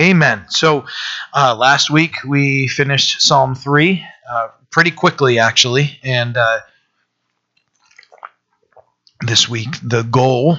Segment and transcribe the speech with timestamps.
[0.00, 0.46] Amen.
[0.48, 0.86] So
[1.34, 5.98] uh, last week we finished Psalm 3 uh, pretty quickly, actually.
[6.02, 6.60] And uh,
[9.20, 10.58] this week the goal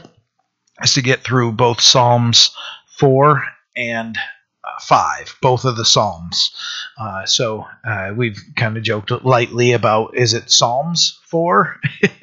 [0.83, 2.55] is to get through both Psalms
[2.99, 3.43] 4
[3.75, 4.15] and
[4.63, 6.51] uh, 5, both of the Psalms.
[6.95, 11.79] Uh, so uh, we've kind of joked lightly about is it Psalms 4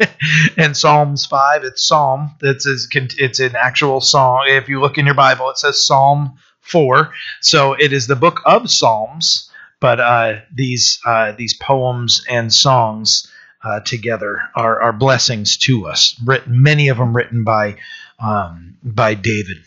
[0.56, 1.64] and Psalms 5?
[1.64, 2.36] It's Psalm.
[2.40, 4.45] It's, it's an actual song.
[4.46, 7.12] If you look in your Bible, it says Psalm 4.
[7.40, 9.50] So it is the book of Psalms,
[9.80, 13.30] but uh, these uh, these poems and songs
[13.64, 16.14] uh, together are, are blessings to us.
[16.24, 17.77] Written, many of them written by
[18.19, 19.59] um, by David.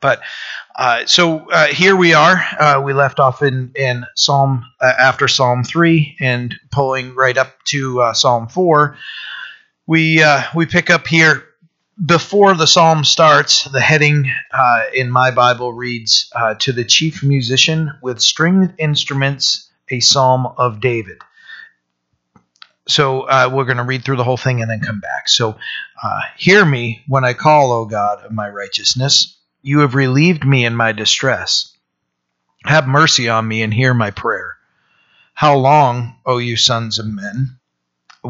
[0.00, 0.20] But
[0.76, 2.40] uh, so uh, here we are.
[2.58, 8.12] Uh, we left off in in Psalm after Psalm three and pulling right up to
[8.14, 8.96] Psalm four.
[9.86, 10.22] We
[10.54, 11.47] we pick up here
[12.04, 17.22] before the psalm starts, the heading uh, in my Bible reads uh, To the chief
[17.22, 21.18] musician with stringed instruments, a psalm of David.
[22.86, 25.28] So uh, we're going to read through the whole thing and then come back.
[25.28, 25.58] So,
[26.02, 29.36] uh, hear me when I call, O God of my righteousness.
[29.60, 31.76] You have relieved me in my distress.
[32.64, 34.56] Have mercy on me and hear my prayer.
[35.34, 37.57] How long, O you sons of men,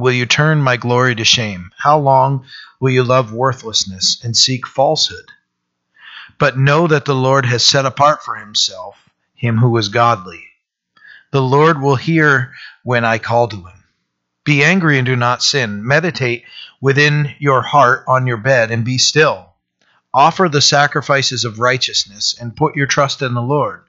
[0.00, 1.70] will you turn my glory to shame?
[1.78, 2.44] How long
[2.80, 5.26] will you love worthlessness and seek falsehood?
[6.38, 8.96] But know that the Lord has set apart for himself
[9.34, 10.44] him who is godly.
[11.30, 13.84] The Lord will hear when I call to him.
[14.44, 15.86] Be angry and do not sin.
[15.86, 16.44] Meditate
[16.80, 19.52] within your heart on your bed and be still.
[20.12, 23.84] Offer the sacrifices of righteousness and put your trust in the Lord.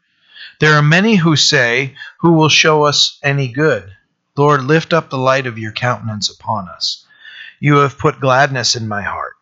[0.60, 3.96] There are many who say, Who will show us any good?
[4.36, 7.06] Lord, lift up the light of your countenance upon us.
[7.60, 9.36] You have put gladness in my heart,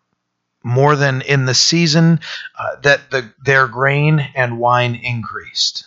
[0.64, 2.20] more than in the season
[2.58, 5.86] uh, that the, their grain and wine increased.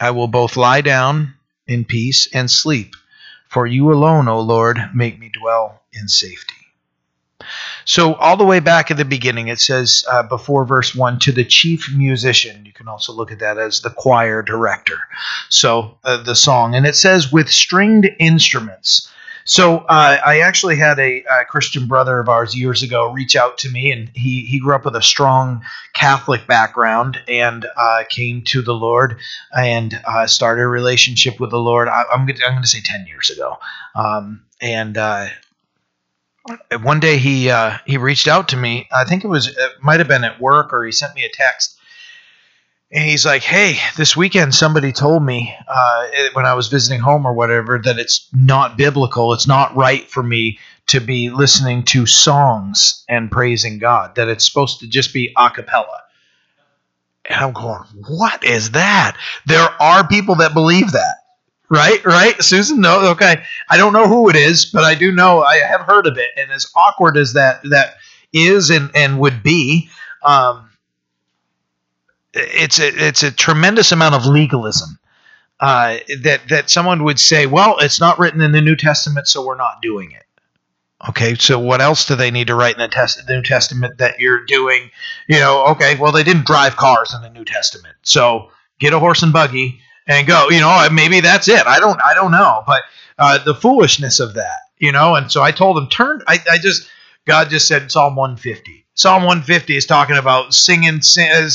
[0.00, 1.34] I will both lie down
[1.66, 2.94] in peace and sleep,
[3.48, 6.57] for you alone, O Lord, make me dwell in safety.
[7.84, 11.32] So, all the way back at the beginning, it says uh, before verse 1 to
[11.32, 12.66] the chief musician.
[12.66, 14.98] You can also look at that as the choir director.
[15.48, 16.74] So, uh, the song.
[16.74, 19.08] And it says with stringed instruments.
[19.48, 23.56] So uh, I actually had a, a, Christian brother of ours years ago reach out
[23.58, 25.62] to me, and he he grew up with a strong
[25.94, 29.16] Catholic background and uh, came to the Lord
[29.56, 31.88] and uh, started a relationship with the Lord.
[31.88, 33.56] I, am going to say ten years ago,
[33.94, 35.28] um, and uh,
[36.82, 38.88] one day he uh, he reached out to me.
[38.92, 41.30] I think it was it might have been at work or he sent me a
[41.30, 41.78] text
[42.90, 47.26] and he's like, "Hey, this weekend somebody told me uh, when I was visiting home
[47.26, 49.32] or whatever that it's not biblical.
[49.34, 54.14] It's not right for me to be listening to songs and praising God.
[54.14, 56.02] That it's supposed to just be a cappella."
[57.26, 61.17] And I'm going, "What is that?" There are people that believe that,
[61.68, 62.04] right?
[62.04, 62.80] Right, Susan?
[62.80, 63.42] No, okay.
[63.68, 66.30] I don't know who it is, but I do know I have heard of it.
[66.36, 67.96] And as awkward as that that
[68.32, 69.90] is and and would be.
[70.22, 70.70] Um,
[72.34, 74.98] it's a, it's a tremendous amount of legalism
[75.60, 79.44] uh, that that someone would say, well, it's not written in the New Testament, so
[79.44, 80.24] we're not doing it.
[81.08, 84.18] Okay, so what else do they need to write in the, the New Testament that
[84.18, 84.90] you're doing?
[85.28, 88.98] You know, okay, well, they didn't drive cars in the New Testament, so get a
[88.98, 90.48] horse and buggy and go.
[90.50, 91.64] You know, maybe that's it.
[91.66, 92.82] I don't, I don't know, but
[93.18, 95.14] uh, the foolishness of that, you know.
[95.14, 96.22] And so I told him, turn.
[96.26, 96.90] I, I just,
[97.26, 101.00] God just said Psalm 150 Psalm 150 is talking about singing,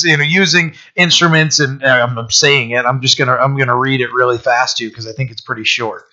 [0.03, 2.85] you know, using instruments, and uh, I'm saying it.
[2.85, 5.41] I'm just gonna I'm gonna read it really fast to you because I think it's
[5.41, 6.05] pretty short.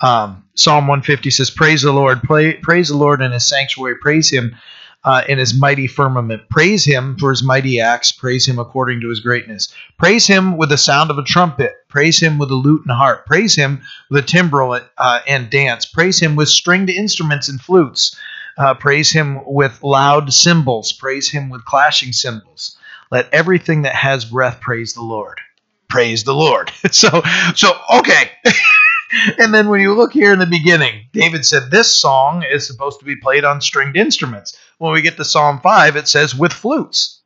[0.00, 4.28] Um, Psalm 150 says, "Praise the Lord, Play, praise the Lord in His sanctuary, praise
[4.28, 4.56] Him
[5.04, 9.08] uh, in His mighty firmament, praise Him for His mighty acts, praise Him according to
[9.08, 12.82] His greatness, praise Him with the sound of a trumpet, praise Him with a lute
[12.86, 17.48] and harp, praise Him with a timbrel uh, and dance, praise Him with stringed instruments
[17.48, 18.16] and flutes."
[18.58, 20.92] Uh, praise him with loud cymbals.
[20.92, 22.76] Praise him with clashing cymbals.
[23.10, 25.40] Let everything that has breath praise the Lord.
[25.88, 26.70] Praise the Lord.
[26.90, 27.22] so,
[27.54, 28.30] so okay.
[29.38, 32.98] and then when you look here in the beginning, David said this song is supposed
[33.00, 34.58] to be played on stringed instruments.
[34.82, 37.20] When we get to Psalm 5, it says with flutes.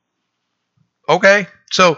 [1.09, 1.97] Okay, so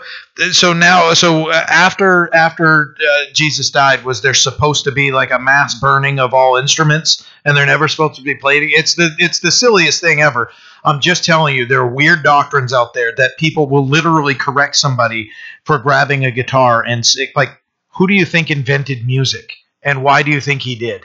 [0.53, 5.39] so now so after after uh, Jesus died, was there supposed to be like a
[5.41, 8.71] mass burning of all instruments, and they're never supposed to be played?
[8.71, 10.53] It's the it's the silliest thing ever.
[10.85, 14.77] I'm just telling you, there are weird doctrines out there that people will literally correct
[14.77, 15.29] somebody
[15.65, 20.31] for grabbing a guitar and like, who do you think invented music, and why do
[20.31, 21.05] you think he did?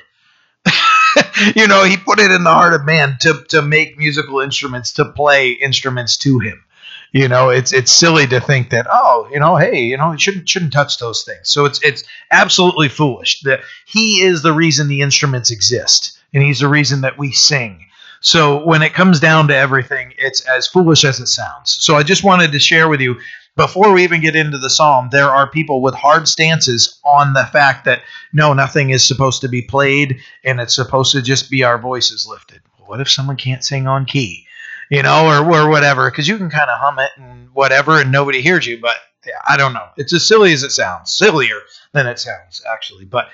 [1.56, 4.94] you know, he put it in the heart of man to to make musical instruments
[4.94, 6.64] to play instruments to him
[7.12, 10.18] You know, it's it's silly to think that oh, you know, hey, you know, you
[10.18, 11.50] shouldn't shouldn't touch those things.
[11.50, 13.42] So it's it's absolutely foolish.
[13.42, 17.86] That he is the reason the instruments exist, and he's the reason that we sing.
[18.22, 21.72] So when it comes down to everything, it's as foolish as it sounds.
[21.84, 23.18] So I just wanted to share with you
[23.56, 27.46] before we even get into the psalm, there are people with hard stances on the
[27.46, 28.02] fact that
[28.32, 32.28] no, nothing is supposed to be played and it's supposed to just be our voices
[32.28, 32.62] lifted.
[32.86, 34.46] what if someone can't sing on key?
[34.90, 38.12] You know, or, or whatever, because you can kind of hum it and whatever and
[38.12, 39.88] nobody hears you, but yeah, I don't know.
[39.98, 41.60] It's as silly as it sounds, sillier
[41.94, 43.06] than it sounds, actually.
[43.06, 43.30] But,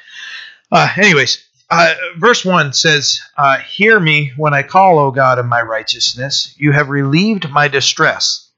[0.72, 5.46] uh, anyways, uh, verse 1 says, uh, Hear me when I call, O God of
[5.46, 6.54] my righteousness.
[6.58, 8.49] You have relieved my distress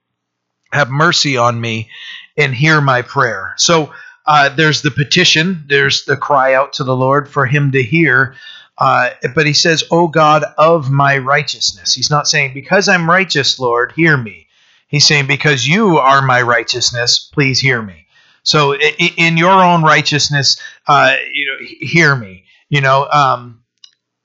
[0.73, 1.89] have mercy on me
[2.37, 3.53] and hear my prayer.
[3.57, 3.93] So
[4.25, 8.35] uh, there's the petition, there's the cry out to the Lord for him to hear.
[8.77, 13.59] Uh, but he says, "O God of my righteousness." He's not saying, "Because I'm righteous,
[13.59, 14.47] Lord, hear me."
[14.87, 18.07] He's saying, "Because you are my righteousness, please hear me."
[18.43, 22.45] So, in your own righteousness, uh, you know, hear me.
[22.69, 23.60] You know, um,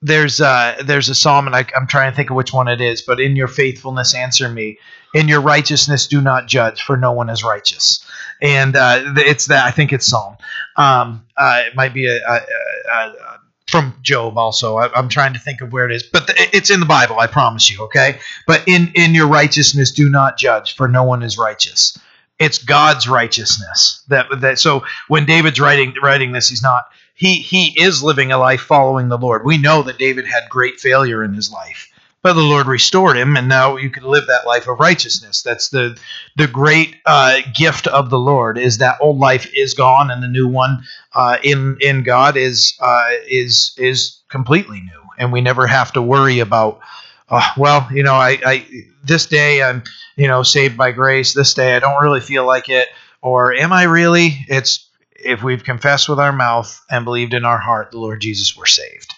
[0.07, 2.81] there's uh, there's a psalm, and I, I'm trying to think of which one it
[2.81, 3.03] is.
[3.03, 4.79] But in your faithfulness, answer me
[5.15, 8.07] in your righteousness do not judge, for no one is righteous.
[8.41, 10.37] And uh, it's that I think it's Psalm.
[10.77, 14.77] Um, uh, it might be a, a, a, a from Job also.
[14.77, 17.19] I, am trying to think of where it is, but it's in the Bible.
[17.19, 17.83] I promise you.
[17.85, 21.99] Okay, but in in your righteousness do not judge, for no one is righteous.
[22.39, 24.59] It's God's righteousness that that.
[24.61, 26.87] So when David's writing writing this, he's not.
[27.17, 29.45] He he is living a life following the Lord.
[29.45, 31.89] We know that David had great failure in his life
[32.27, 35.43] but the Lord restored him, and now you can live that life of righteousness.
[35.43, 35.97] That's the
[36.35, 40.27] the great uh, gift of the Lord is that old life is gone, and the
[40.27, 40.83] new one
[41.15, 46.03] uh, in in God is uh, is is completely new, and we never have to
[46.03, 46.81] worry about.
[47.29, 48.67] Uh, well, you know, I, I
[49.05, 49.85] this day I'm
[50.17, 51.33] you know saved by grace.
[51.33, 52.89] This day I don't really feel like it,
[53.23, 54.45] or am I really?
[54.49, 54.86] It's
[55.27, 58.67] if we've confessed with our mouth and believed in our heart the Lord Jesus, we're
[58.67, 59.13] saved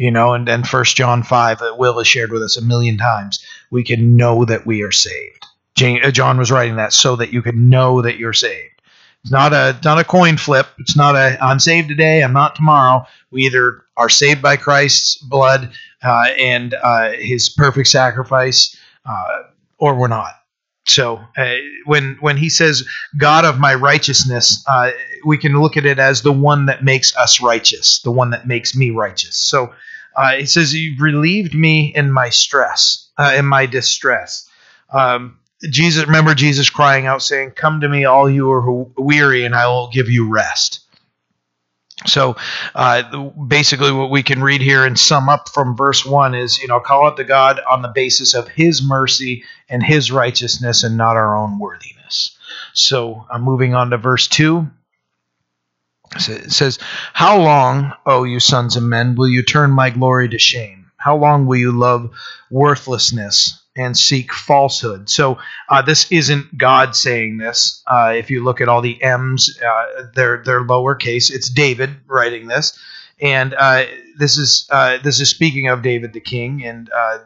[0.00, 2.96] you know, and then First John five that Will has shared with us a million
[2.96, 3.44] times.
[3.70, 5.44] We can know that we are saved.
[5.78, 8.80] Uh, John was writing that so that you can know that you're saved.
[9.22, 10.68] It's not a not a coin flip.
[10.78, 12.24] It's not a I'm saved today.
[12.24, 13.04] I'm not tomorrow.
[13.30, 15.70] We either are saved by Christ's blood
[16.02, 18.74] uh, and uh, His perfect sacrifice,
[19.04, 19.42] uh,
[19.76, 20.32] or we're not.
[20.86, 24.92] So uh, when when he says God of my righteousness, uh,
[25.24, 28.46] we can look at it as the one that makes us righteous, the one that
[28.46, 29.36] makes me righteous.
[29.36, 29.72] So
[30.16, 34.48] uh, he says, You've relieved me in my stress, uh, in my distress.
[34.92, 35.38] Um,
[35.68, 39.54] Jesus, remember Jesus crying out, saying, Come to me, all you who are weary, and
[39.54, 40.80] I will give you rest.
[42.06, 42.36] So
[42.74, 46.66] uh, basically, what we can read here and sum up from verse 1 is, you
[46.66, 50.96] know, call out to God on the basis of his mercy and his righteousness and
[50.96, 52.36] not our own worthiness.
[52.72, 54.28] So I'm moving on to verse
[56.18, 56.32] 2.
[56.32, 56.78] It says,
[57.12, 60.90] How long, O you sons of men, will you turn my glory to shame?
[60.96, 62.10] How long will you love
[62.50, 65.08] worthlessness and seek falsehood?
[65.08, 67.82] So uh, this isn't God saying this.
[67.86, 71.30] Uh, if you look at all the M's, uh, they're they're lowercase.
[71.30, 72.78] It's David writing this,
[73.20, 73.84] and uh,
[74.18, 76.64] this is uh, this is speaking of David the king.
[76.64, 77.18] And uh,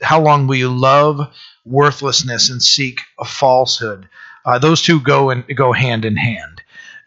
[0.00, 1.34] how long will you love
[1.64, 4.08] worthlessness and seek a falsehood?
[4.62, 6.57] those two go and go hand in hand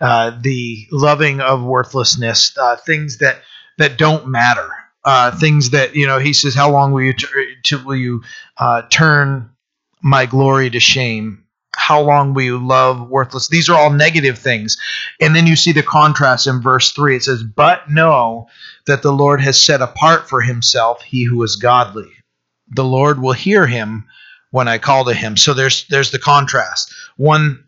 [0.02, 3.42] uh, the loving of worthlessness, uh, things that
[3.78, 4.70] that don't matter,
[5.06, 6.18] uh, things that you know.
[6.18, 8.24] He says, "How long will you t- will you
[8.58, 9.52] uh, turn
[10.02, 11.44] my glory to shame?
[11.76, 14.78] How long will you love worthless?" These are all negative things,
[15.20, 17.16] and then you see the contrast in verse three.
[17.16, 18.48] It says, "But know
[18.88, 22.12] that the Lord has set apart for Himself he who is godly.
[22.70, 24.06] The Lord will hear him."
[24.52, 25.38] when I call to him.
[25.38, 26.94] So there's there's the contrast.
[27.16, 27.64] One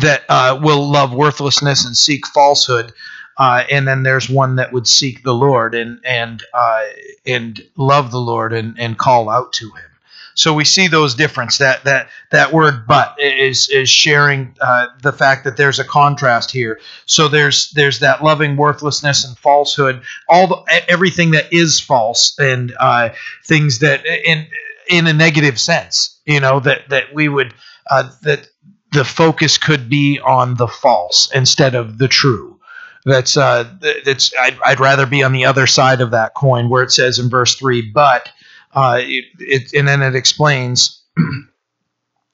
[0.00, 2.92] that uh, will love worthlessness and seek falsehood.
[3.38, 6.84] Uh, and then there's one that would seek the Lord and and uh,
[7.26, 9.90] and love the Lord and, and call out to Him.
[10.34, 11.58] So we see those difference.
[11.58, 16.50] That that that word "but" is is sharing uh, the fact that there's a contrast
[16.50, 16.80] here.
[17.06, 22.72] So there's there's that loving worthlessness and falsehood, all the, everything that is false and
[22.78, 23.10] uh,
[23.44, 24.46] things that in
[24.88, 27.54] in a negative sense, you know that that we would
[27.90, 28.48] uh, that
[28.92, 32.60] the focus could be on the false instead of the true.
[33.04, 33.68] That's uh,
[34.04, 37.18] that's I'd, I'd rather be on the other side of that coin where it says
[37.18, 38.28] in verse three, but
[38.74, 41.02] uh, it, it and then it explains.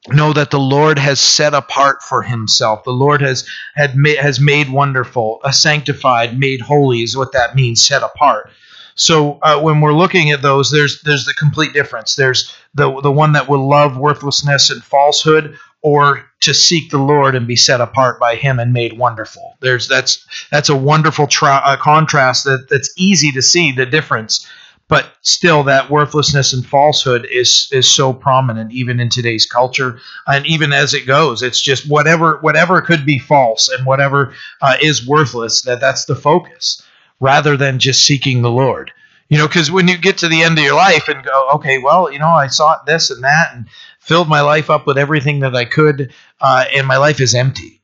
[0.07, 2.83] know that the Lord has set apart for Himself.
[2.83, 7.55] The Lord has had ma- has made wonderful, a sanctified, made holy is what that
[7.55, 8.49] means, set apart.
[8.95, 12.15] So uh, when we're looking at those, there's there's the complete difference.
[12.15, 17.35] There's the the one that will love worthlessness and falsehood, or to seek the Lord
[17.35, 19.57] and be set apart by Him and made wonderful.
[19.59, 24.47] There's that's that's a wonderful tra- uh, contrast that that's easy to see the difference,
[24.87, 30.45] but still that worthlessness and falsehood is is so prominent even in today's culture and
[30.45, 31.41] even as it goes.
[31.41, 36.15] It's just whatever whatever could be false and whatever uh, is worthless that that's the
[36.15, 36.81] focus
[37.19, 38.91] rather than just seeking the Lord.
[39.29, 41.77] You know, because when you get to the end of your life and go, okay,
[41.77, 43.67] well, you know, I sought this and that and
[44.09, 46.11] filled my life up with everything that I could,
[46.41, 47.79] uh, and my life is empty.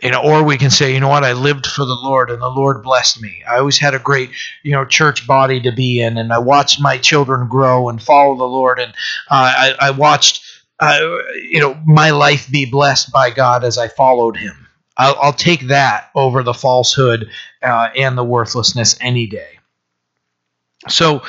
[0.00, 2.40] You know, or we can say, you know what, I lived for the Lord and
[2.40, 3.42] the Lord blessed me.
[3.48, 4.30] I always had a great,
[4.62, 8.36] you know, church body to be in, and I watched my children grow and follow
[8.36, 8.92] the Lord, and
[9.30, 10.44] uh, I, I watched,
[10.78, 11.00] uh,
[11.50, 14.68] you know, my life be blessed by God as I followed Him.
[14.96, 17.30] I'll, I'll take that over the falsehood
[17.62, 19.58] uh, and the worthlessness any day.
[20.88, 21.22] So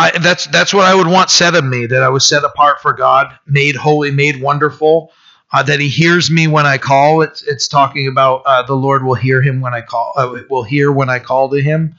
[0.00, 2.80] I, that's that's what I would want said of me that I was set apart
[2.80, 5.12] for God, made holy, made wonderful.
[5.52, 7.22] Uh, that He hears me when I call.
[7.22, 10.12] It's it's talking about uh, the Lord will hear him when I call.
[10.16, 11.96] Uh, will hear when I call to Him.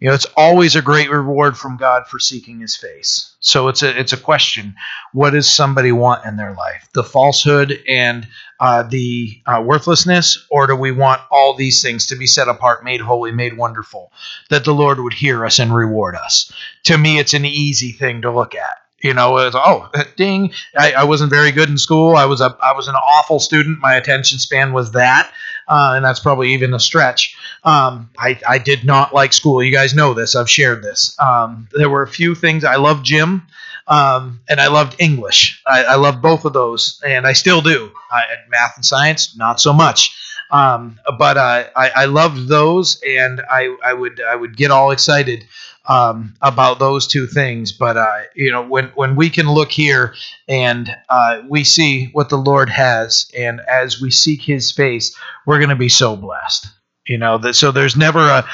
[0.00, 3.34] You know, it's always a great reward from God for seeking His face.
[3.40, 4.74] So it's a it's a question:
[5.12, 6.88] What does somebody want in their life?
[6.94, 8.26] The falsehood and
[8.58, 12.82] uh, the uh, worthlessness, or do we want all these things to be set apart,
[12.82, 14.10] made holy, made wonderful,
[14.48, 16.50] that the Lord would hear us and reward us?
[16.84, 18.78] To me, it's an easy thing to look at.
[19.02, 20.52] You know, it's, oh, ding!
[20.78, 22.16] I, I, wasn't very good in school.
[22.16, 23.80] I was a I was an awful student.
[23.80, 25.30] My attention span was that,
[25.70, 27.36] uh, and that's probably even a stretch.
[27.64, 29.62] Um, I I did not like school.
[29.62, 30.34] You guys know this.
[30.34, 31.16] I've shared this.
[31.20, 32.64] Um, there were a few things.
[32.64, 33.46] I loved gym.
[33.86, 35.60] Um, and I loved English.
[35.66, 37.90] I, I loved both of those, and I still do.
[38.12, 40.16] I, math and science, not so much.
[40.52, 44.92] Um, but uh, I, I loved those, and I, I would I would get all
[44.92, 45.44] excited
[45.90, 47.72] um, about those two things.
[47.72, 50.14] But uh, you know, when when we can look here
[50.48, 55.14] and uh, we see what the Lord has, and as we seek His face,
[55.46, 56.68] we're going to be so blessed.
[57.06, 58.46] You know that so there's never a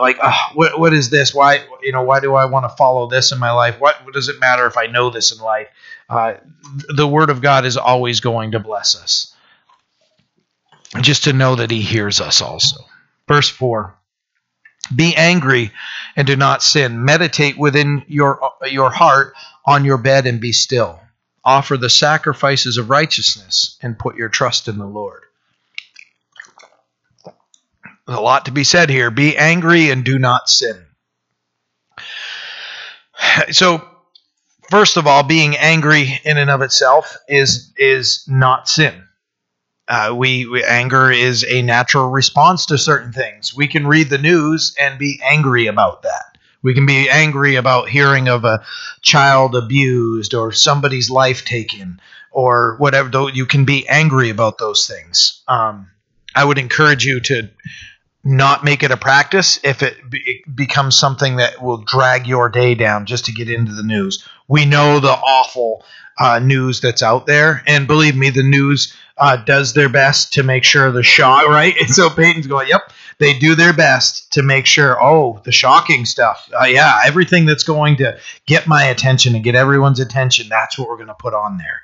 [0.00, 1.34] like uh, what, what is this?
[1.34, 3.80] Why you know why do i want to follow this in my life?
[3.80, 5.66] What, what does it matter if i know this in life?
[6.08, 6.34] Uh,
[6.88, 9.34] the word of god is always going to bless us.
[11.00, 12.76] Just to know that he hears us also.
[13.26, 13.96] Verse 4
[14.94, 15.72] be angry
[16.16, 19.34] and do not sin meditate within your your heart
[19.66, 21.00] on your bed and be still
[21.44, 25.22] offer the sacrifices of righteousness and put your trust in the lord
[28.10, 29.12] there's a lot to be said here.
[29.12, 30.84] Be angry and do not sin.
[33.52, 33.86] So,
[34.68, 39.04] first of all, being angry in and of itself is is not sin.
[39.90, 43.52] Uh, we, we, anger is a natural response to certain things.
[43.52, 46.38] We can read the news and be angry about that.
[46.62, 48.62] We can be angry about hearing of a
[49.02, 53.30] child abused or somebody's life taken or whatever.
[53.30, 55.42] You can be angry about those things.
[55.48, 55.90] Um,
[56.36, 57.50] I would encourage you to
[58.22, 62.48] not make it a practice if it, be, it, becomes something that will drag your
[62.48, 64.24] day down just to get into the news.
[64.46, 65.82] We know the awful
[66.18, 70.42] uh, news that's out there, and believe me, the news uh, does their best to
[70.42, 71.74] make sure the shock right.
[71.78, 75.00] And so Peyton's going, "Yep, they do their best to make sure.
[75.02, 76.50] Oh, the shocking stuff.
[76.60, 80.48] Uh, yeah, everything that's going to get my attention and get everyone's attention.
[80.48, 81.82] That's what we're going to put on there."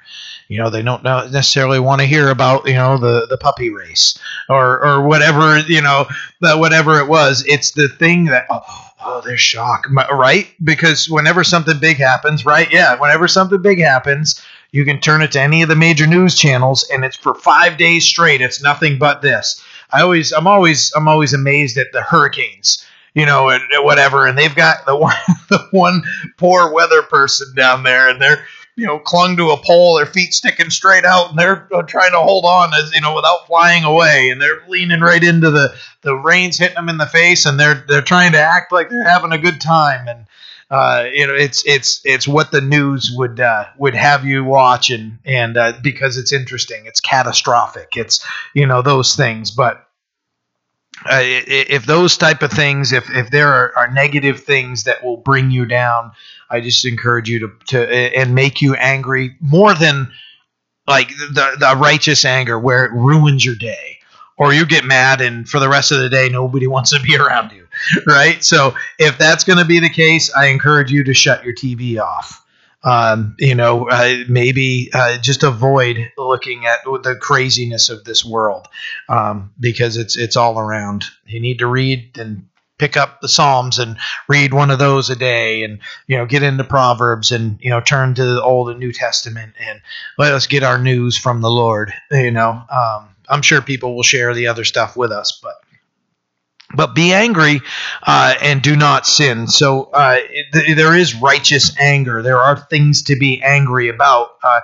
[0.48, 4.18] You know, they don't necessarily want to hear about you know the the puppy race
[4.48, 6.06] or or whatever you know
[6.40, 7.44] that whatever it was.
[7.46, 8.62] It's the thing that oh,
[9.04, 10.46] oh they're shocked, right?
[10.62, 12.70] Because whenever something big happens, right?
[12.70, 14.40] Yeah, whenever something big happens,
[14.72, 17.76] you can turn it to any of the major news channels, and it's for five
[17.76, 18.40] days straight.
[18.40, 19.62] It's nothing but this.
[19.90, 24.26] I always, I'm always, I'm always amazed at the hurricanes you know, and whatever.
[24.26, 25.16] And they've got the one,
[25.48, 26.02] the one
[26.36, 28.44] poor weather person down there, and they're
[28.76, 32.12] you know, clung to a pole, their feet sticking straight out, and they're uh, trying
[32.12, 35.74] to hold on as you know without flying away, and they're leaning right into the
[36.02, 39.08] the rain's hitting them in the face, and they're they're trying to act like they're
[39.08, 40.26] having a good time, and
[40.70, 44.90] uh, you know, it's it's it's what the news would uh, would have you watch,
[44.90, 49.82] and and uh, because it's interesting, it's catastrophic, it's you know those things, but.
[51.04, 55.18] Uh, if those type of things, if, if there are, are negative things that will
[55.18, 56.10] bring you down,
[56.48, 60.10] I just encourage you to, to and make you angry more than
[60.86, 63.98] like the, the righteous anger where it ruins your day
[64.36, 67.16] or you get mad and for the rest of the day nobody wants to be
[67.16, 67.65] around you
[68.06, 68.42] right?
[68.44, 72.00] So if that's going to be the case i encourage you to shut your tv
[72.00, 72.42] off.
[72.84, 78.68] Um, you know uh, maybe uh, just avoid looking at the craziness of this world
[79.08, 81.04] um, because it's it's all around.
[81.26, 82.46] You need to read and
[82.78, 83.96] pick up the Psalms and
[84.28, 87.80] read one of those a day and you know get into Proverbs and you know
[87.80, 89.80] turn to the Old and New Testament and
[90.18, 92.62] let us get our news from the Lord you know.
[92.70, 95.54] Um, I'm sure people will share the other stuff with us but
[96.74, 97.60] but be angry
[98.02, 99.46] uh, and do not sin.
[99.46, 100.18] So uh,
[100.52, 102.22] th- there is righteous anger.
[102.22, 104.36] There are things to be angry about.
[104.42, 104.60] Uh,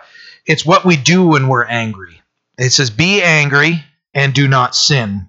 [0.47, 2.21] it's what we do when we're angry.
[2.59, 5.29] It says be angry and do not sin.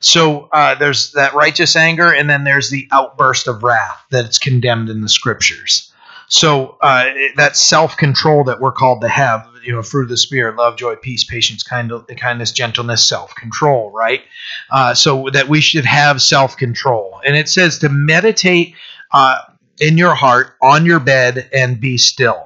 [0.00, 4.90] So uh, there's that righteous anger, and then there's the outburst of wrath that's condemned
[4.90, 5.87] in the scriptures.
[6.28, 7.06] So uh,
[7.36, 10.76] that self control that we're called to have, you know, fruit of the spirit, love,
[10.76, 14.22] joy, peace, patience, kind kindness, gentleness, self control, right?
[14.70, 18.74] Uh, so that we should have self control, and it says to meditate
[19.12, 19.38] uh,
[19.80, 22.44] in your heart on your bed and be still.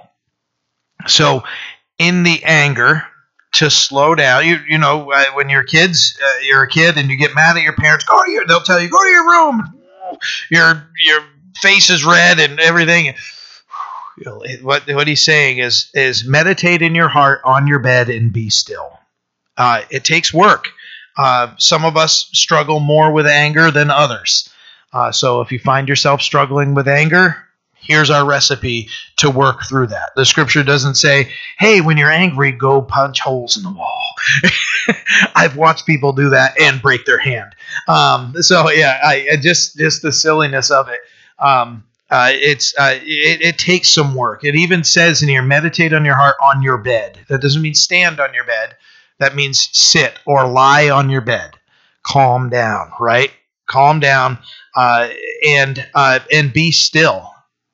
[1.09, 1.43] So
[1.99, 3.05] in the anger,
[3.55, 4.47] to slow down.
[4.47, 7.57] You you know uh, when you're kids, uh, you're a kid and you get mad
[7.57, 8.05] at your parents.
[8.05, 8.47] Go to your.
[8.47, 9.81] They'll tell you go to your room.
[10.51, 11.21] Your your
[11.57, 13.15] face is red and everything.
[14.63, 18.51] What what he's saying is is meditate in your heart on your bed and be
[18.51, 18.99] still.
[19.57, 20.69] Uh, it takes work.
[21.17, 24.49] Uh, some of us struggle more with anger than others.
[24.93, 27.37] Uh, so if you find yourself struggling with anger,
[27.75, 30.11] here's our recipe to work through that.
[30.17, 34.15] The scripture doesn't say, hey, when you're angry, go punch holes in the wall.
[35.35, 37.55] I've watched people do that and break their hand.
[37.89, 41.01] Um, so yeah, I, just just the silliness of it.
[41.39, 44.45] Um, uh, it's uh, it, it, takes some work.
[44.45, 47.19] It even says in here, meditate on your heart on your bed.
[47.29, 48.77] That doesn't mean stand on your bed.
[49.19, 51.53] That means sit or lie on your bed.
[52.05, 53.33] Calm down, right?
[53.67, 54.39] Calm down
[54.77, 55.09] uh,
[55.49, 57.33] and uh, and be still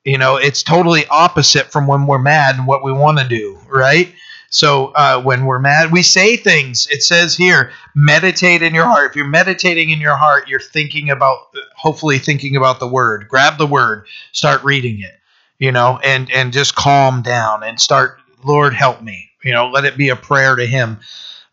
[0.09, 3.59] you know, it's totally opposite from when we're mad and what we want to do,
[3.67, 4.11] right?
[4.49, 6.87] So uh, when we're mad, we say things.
[6.87, 9.11] It says here, meditate in your heart.
[9.11, 11.37] If you're meditating in your heart, you're thinking about,
[11.75, 13.27] hopefully thinking about the word.
[13.29, 15.19] Grab the word, start reading it,
[15.59, 18.19] you know, and and just calm down and start.
[18.43, 19.29] Lord, help me.
[19.43, 20.99] You know, let it be a prayer to Him,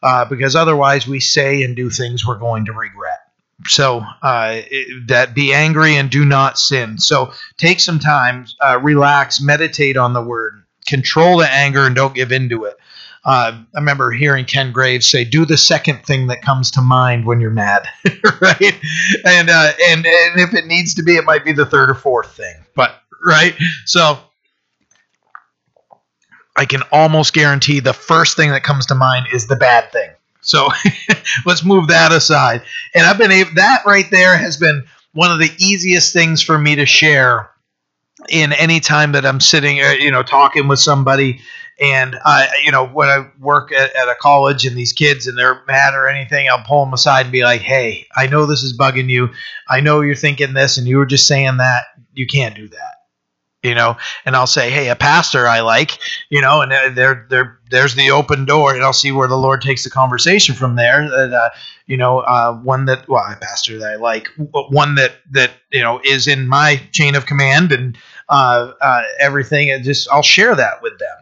[0.02, 3.20] uh, because otherwise we say and do things we're going to regret.
[3.66, 4.60] So uh,
[5.06, 6.98] that be angry and do not sin.
[6.98, 12.14] So take some time, uh, relax, meditate on the word, control the anger, and don't
[12.14, 12.76] give into it.
[13.26, 17.26] Uh, I remember hearing Ken Graves say, "Do the second thing that comes to mind
[17.26, 17.88] when you're mad,
[18.40, 18.80] right?
[19.24, 21.94] And uh, and and if it needs to be, it might be the third or
[21.94, 23.56] fourth thing, but right.
[23.84, 24.20] So
[26.56, 30.10] I can almost guarantee the first thing that comes to mind is the bad thing.
[30.40, 30.68] So
[31.46, 32.62] let's move that aside.
[32.94, 36.56] And I've been able, that right there has been one of the easiest things for
[36.56, 37.50] me to share
[38.28, 41.40] in any time that I'm sitting, uh, you know, talking with somebody.
[41.78, 45.36] And I, you know, when I work at, at, a college and these kids and
[45.36, 48.62] they're mad or anything, I'll pull them aside and be like, "Hey, I know this
[48.62, 49.28] is bugging you.
[49.68, 51.84] I know you're thinking this, and you were just saying that.
[52.14, 52.96] You can't do that."
[53.66, 55.98] you know, and I'll say, hey, a pastor I like,
[56.30, 59.60] you know, and there, there, there's the open door, and I'll see where the Lord
[59.60, 61.08] takes the conversation from there.
[61.10, 61.50] That, uh,
[61.86, 65.50] you know, uh, one that, well, a pastor that I like, but one that that
[65.72, 70.22] you know is in my chain of command and uh, uh, everything, and just I'll
[70.22, 71.16] share that with them,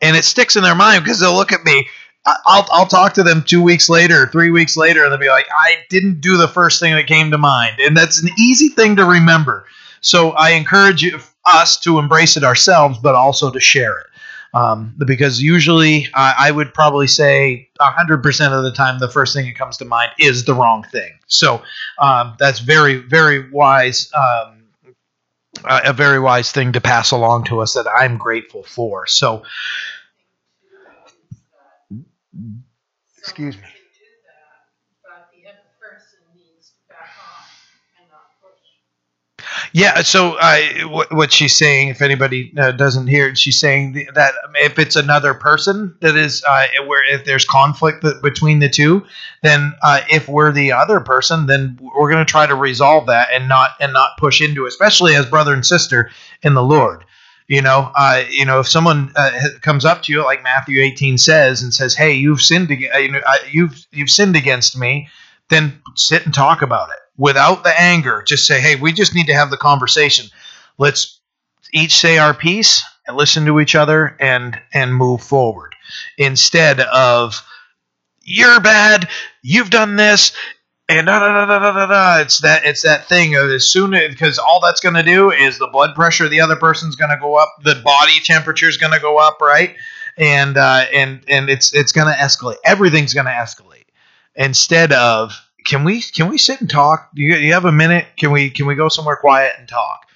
[0.00, 1.88] and it sticks in their mind because they'll look at me.
[2.26, 5.46] I'll, I'll talk to them two weeks later, three weeks later, and they'll be like,
[5.50, 7.78] I didn't do the first thing that came to mind.
[7.78, 9.66] And that's an easy thing to remember.
[10.00, 11.20] So I encourage you,
[11.52, 14.06] us to embrace it ourselves, but also to share it.
[14.54, 19.54] Um, because usually I would probably say 100% of the time the first thing that
[19.54, 21.12] comes to mind is the wrong thing.
[21.26, 21.62] So
[21.98, 24.55] um, that's very, very wise, um,
[25.64, 29.06] a very wise thing to pass along to us that I'm grateful for.
[29.06, 29.44] So,
[33.18, 33.75] excuse me.
[39.72, 40.02] Yeah.
[40.02, 40.60] So uh,
[41.10, 45.34] what she's saying, if anybody uh, doesn't hear it, she's saying that if it's another
[45.34, 49.04] person that is uh, where if there's conflict between the two,
[49.42, 53.28] then uh, if we're the other person, then we're going to try to resolve that
[53.32, 56.10] and not and not push into, it, especially as brother and sister
[56.42, 57.04] in the Lord.
[57.48, 61.16] You know, uh, you know, if someone uh, comes up to you, like Matthew 18
[61.16, 65.08] says, and says, "Hey, you've sinned, you know, you've you've sinned against me,"
[65.48, 68.22] then sit and talk about it without the anger.
[68.26, 70.26] Just say, hey, we just need to have the conversation.
[70.78, 71.20] Let's
[71.72, 75.74] each say our piece and listen to each other and and move forward
[76.18, 77.42] instead of
[78.22, 79.08] you're bad,
[79.42, 80.32] you've done this,
[80.88, 82.20] and da, da, da, da, da, da.
[82.20, 85.58] it's that it's that thing of as soon because all that's going to do is
[85.58, 88.92] the blood pressure the other person's going to go up, the body temperature is going
[88.92, 89.76] to go up, right?
[90.16, 92.56] And uh, and and it's it's going to escalate.
[92.64, 93.84] Everything's going to escalate
[94.34, 95.32] instead of
[95.66, 97.10] can we can we sit and talk?
[97.14, 98.06] Do you, you have a minute?
[98.16, 100.06] Can we can we go somewhere quiet and talk?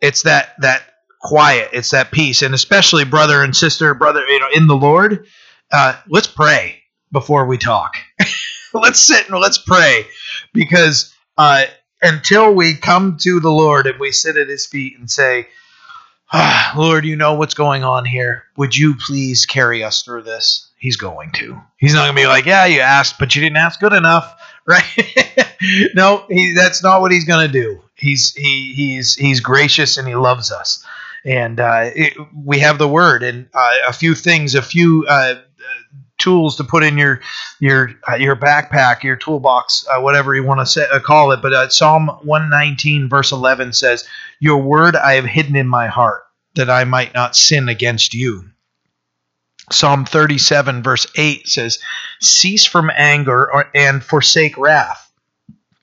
[0.00, 0.82] It's that that
[1.20, 1.70] quiet.
[1.72, 5.26] It's that peace, and especially brother and sister, brother, you know, in the Lord.
[5.70, 7.94] Uh, let's pray before we talk.
[8.74, 10.06] let's sit and let's pray
[10.54, 11.66] because uh,
[12.00, 15.48] until we come to the Lord and we sit at His feet and say,
[16.32, 18.44] ah, "Lord, you know what's going on here.
[18.56, 21.60] Would you please carry us through this?" He's going to.
[21.76, 24.34] He's not going to be like, "Yeah, you asked, but you didn't ask good enough."
[24.68, 25.54] Right?
[25.94, 27.82] no, he, that's not what he's going to do.
[27.94, 30.84] He's he he's he's gracious and he loves us
[31.24, 35.36] and uh, it, we have the word and uh, a few things, a few uh,
[36.18, 37.20] tools to put in your
[37.60, 41.40] your uh, your backpack, your toolbox, uh, whatever you want to uh, call it.
[41.42, 44.06] But Psalm 119 verse 11 says,
[44.40, 46.22] "Your word I have hidden in my heart,
[46.54, 48.44] that I might not sin against you."
[49.70, 51.78] Psalm 37 verse 8 says,
[52.20, 55.10] "Cease from anger and forsake wrath.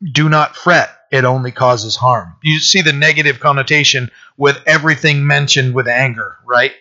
[0.04, 5.74] Do not fret; it only causes harm." You see the negative connotation with everything mentioned
[5.74, 6.74] with anger, right?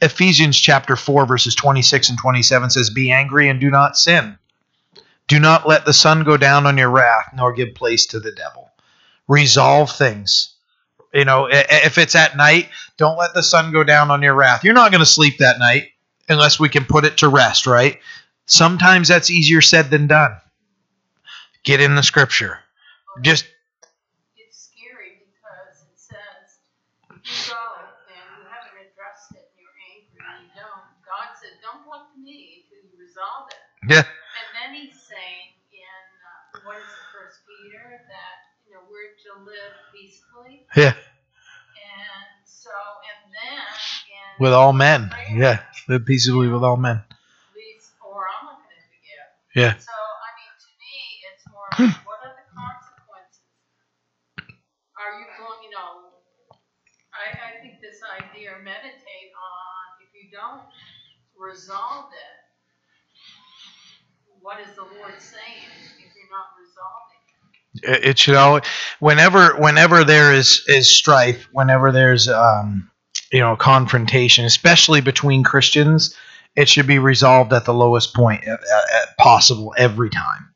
[0.00, 4.38] Ephesians chapter 4 verses 26 and 27 says, "Be angry and do not sin.
[5.28, 8.32] Do not let the sun go down on your wrath, nor give place to the
[8.32, 8.70] devil."
[9.28, 10.54] Resolve things.
[11.12, 14.62] You know, if it's at night, don't let the sun go down on your wrath.
[14.62, 15.88] You're not going to sleep that night
[16.28, 17.98] unless we can put it to rest, right?
[18.46, 20.36] Sometimes that's easier said than done.
[21.64, 22.58] Get in the scripture.
[23.22, 23.44] Just
[24.38, 26.62] it's scary because it says
[27.10, 27.58] you go
[28.10, 30.86] and you haven't addressed it and you're angry and you don't.
[31.04, 33.60] God said, "Don't talk to me until you resolve it."
[33.92, 38.82] yeah, And then He's saying in uh, what is it, First Peter, that you know
[38.88, 43.64] we're to live peacefully, yeah, and so and then
[44.38, 45.08] with all men.
[45.10, 47.02] prayer, Yeah, live peaceably with all men.
[47.52, 49.28] please, or I'm not going to forgive.
[49.54, 49.72] Yeah.
[49.78, 50.94] So I mean, to me,
[51.32, 53.44] it's more like, what are the consequences?
[54.98, 56.14] Are you going, you know?
[57.10, 60.64] I, I think this idea, meditate on if you don't
[61.36, 62.36] resolve it,
[64.40, 65.68] what is the Lord saying
[66.00, 67.19] if you're not resolving
[67.82, 68.18] it?
[68.18, 68.64] should always
[68.98, 72.90] whenever whenever there is is strife whenever there's um
[73.32, 76.14] you know confrontation especially between christians
[76.56, 80.48] it should be resolved at the lowest point at, at possible every time.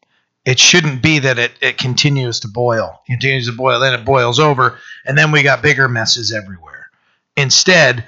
[0.45, 4.39] It shouldn't be that it, it continues to boil continues to boil then it boils
[4.39, 6.91] over and then we got bigger messes everywhere.
[7.37, 8.05] Instead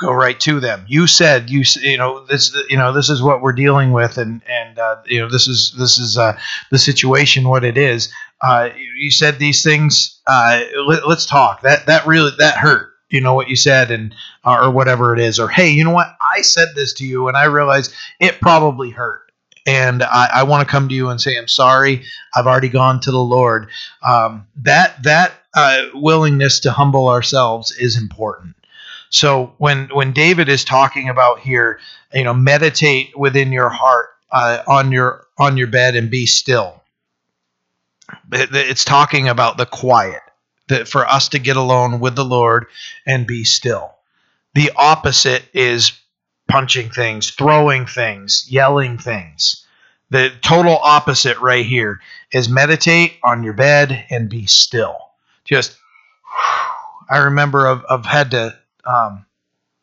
[0.00, 0.84] go right to them.
[0.88, 4.42] You said you you know this you know this is what we're dealing with and
[4.48, 6.36] and uh, you know this is this is uh,
[6.72, 10.20] the situation what it is uh, you said these things.
[10.26, 11.62] Uh, let, us talk.
[11.62, 12.90] That that really that hurt.
[13.08, 15.92] You know what you said, and uh, or whatever it is, or hey, you know
[15.92, 16.16] what?
[16.20, 19.30] I said this to you, and I realized it probably hurt,
[19.66, 22.02] and I, I want to come to you and say I'm sorry.
[22.34, 23.68] I've already gone to the Lord.
[24.02, 28.56] Um, that that uh, willingness to humble ourselves is important.
[29.10, 31.78] So when when David is talking about here,
[32.12, 36.81] you know, meditate within your heart uh, on your on your bed and be still
[38.32, 40.20] it's talking about the quiet
[40.68, 42.66] that for us to get alone with the lord
[43.06, 43.94] and be still.
[44.54, 45.92] The opposite is
[46.48, 49.66] punching things throwing things yelling things.
[50.10, 54.98] The total opposite right here is meditate on your bed and be still.
[55.44, 55.76] Just
[57.10, 59.26] i remember i've, I've had to um,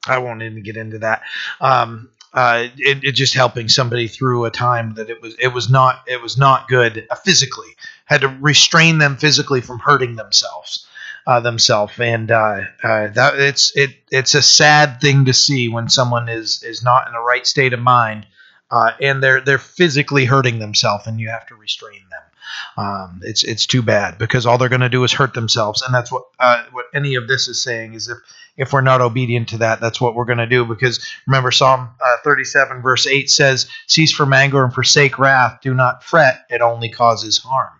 [0.07, 1.21] i won't even get into that.
[1.61, 5.69] Um, uh, it, it just helping somebody through a time that it was it was
[5.69, 7.75] not it was not good physically
[8.10, 10.88] had to restrain them physically from hurting themselves
[11.28, 11.93] uh, themselves.
[12.00, 16.63] And uh, uh, that it's it it's a sad thing to see when someone is
[16.63, 18.26] is not in the right state of mind
[18.72, 22.84] uh, and they're they're physically hurting themselves and you have to restrain them.
[22.84, 25.84] Um, it's it's too bad because all they're going to do is hurt themselves.
[25.84, 28.17] And that's what uh, what any of this is saying is if
[28.58, 30.65] if we're not obedient to that that's what we're going to do.
[30.65, 35.60] Because remember psalm uh, 37 verse 8 says cease from anger and forsake wrath.
[35.62, 36.45] Do not fret.
[36.50, 37.78] It only causes harm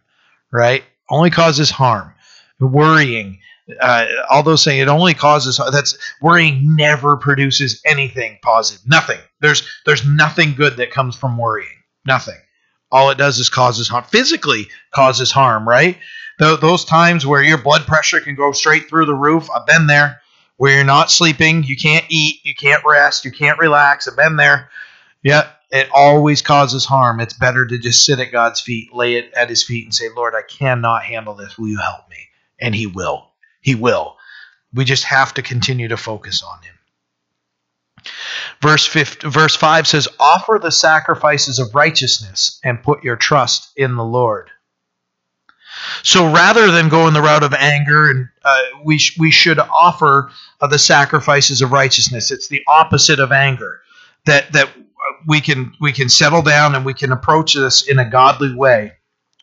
[0.52, 0.84] right?
[1.10, 2.14] Only causes harm.
[2.60, 3.40] Worrying
[3.80, 8.88] uh, all those things it only causes that's worrying never produces anything positive.
[8.88, 9.20] Nothing.
[9.42, 11.70] There's there's nothing good that comes from worrying.
[12.06, 12.38] Nothing.
[12.92, 14.06] All it does is causes harm.
[14.06, 15.98] Physically causes harm right?
[16.40, 19.88] Tho- those times where your blood pressure can go straight through the roof i've been
[19.88, 20.22] there.
[20.58, 24.36] Where you're not sleeping you can't eat you can't rest you can't relax i've been
[24.36, 24.70] there.
[25.24, 29.34] Yeah it always causes harm it's better to just sit at god's feet lay it
[29.34, 32.18] at his feet and say lord i cannot handle this will you help me
[32.60, 34.18] and he will he will
[34.74, 36.74] we just have to continue to focus on him
[38.62, 43.96] Verse 5, verse 5 says, Offer the sacrifices of righteousness and put your trust in
[43.96, 44.50] the Lord.
[46.04, 49.60] So rather than go in the route of anger, and uh, we, sh- we should
[49.60, 52.32] offer uh, the sacrifices of righteousness.
[52.32, 53.82] It's the opposite of anger.
[54.26, 54.70] That, that
[55.28, 58.94] we can we can settle down and we can approach this in a godly way.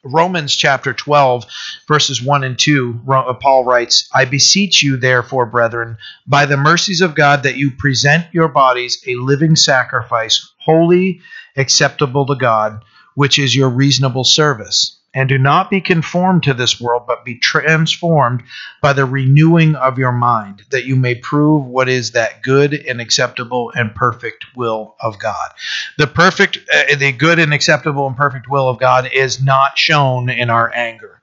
[0.05, 1.47] Romans chapter 12,
[1.89, 5.97] verses 1 and 2, uh, Paul writes, I beseech you, therefore, brethren,
[6.29, 11.23] by the mercies of God, that you present your bodies a living sacrifice, holy,
[11.57, 12.85] acceptable to God,
[13.17, 17.39] which is your reasonable service and do not be conformed to this world, but be
[17.39, 18.43] transformed
[18.83, 23.01] by the renewing of your mind, that you may prove what is that good and
[23.01, 25.53] acceptable and perfect will of God.
[25.97, 30.29] The perfect, uh, the good and acceptable and perfect will of God is not shown
[30.29, 31.23] in our anger.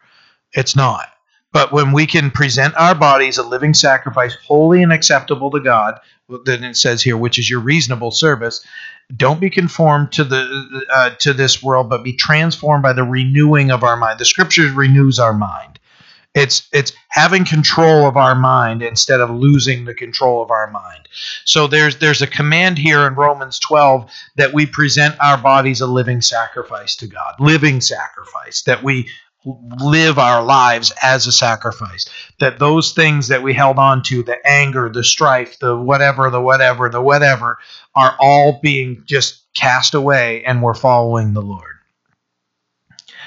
[0.53, 1.07] It's not.
[1.51, 5.99] But when we can present our bodies a living sacrifice, holy and acceptable to God,
[6.45, 8.63] then it says here, which is your reasonable service,
[9.15, 13.71] don't be conformed to the uh, to this world, but be transformed by the renewing
[13.71, 14.19] of our mind.
[14.19, 15.79] The Scripture renews our mind.
[16.33, 21.07] It's it's having control of our mind instead of losing the control of our mind.
[21.45, 25.85] So there's there's a command here in Romans 12 that we present our bodies a
[25.85, 29.09] living sacrifice to God, living sacrifice that we
[29.45, 32.09] live our lives as a sacrifice.
[32.39, 36.41] That those things that we held on to, the anger, the strife, the whatever, the
[36.41, 37.57] whatever, the whatever,
[37.95, 41.72] are all being just cast away and we're following the Lord.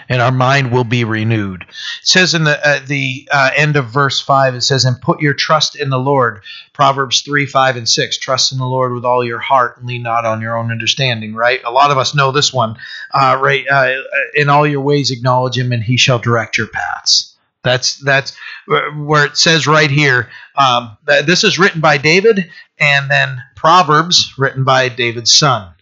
[0.08, 1.62] And our mind will be renewed.
[1.62, 1.68] It
[2.02, 5.34] says in the uh, the uh, end of verse five, it says, "And put your
[5.34, 6.42] trust in the Lord."
[6.72, 8.18] Proverbs three, five, and six.
[8.18, 11.34] Trust in the Lord with all your heart, and lean not on your own understanding.
[11.34, 11.60] Right?
[11.64, 12.76] A lot of us know this one.
[13.12, 13.64] Uh, right?
[13.68, 13.94] Uh,
[14.34, 17.34] in all your ways, acknowledge Him, and He shall direct your paths.
[17.62, 18.36] That's that's
[18.68, 20.30] where it says right here.
[20.54, 25.72] Um, this is written by David, and then Proverbs written by David's son.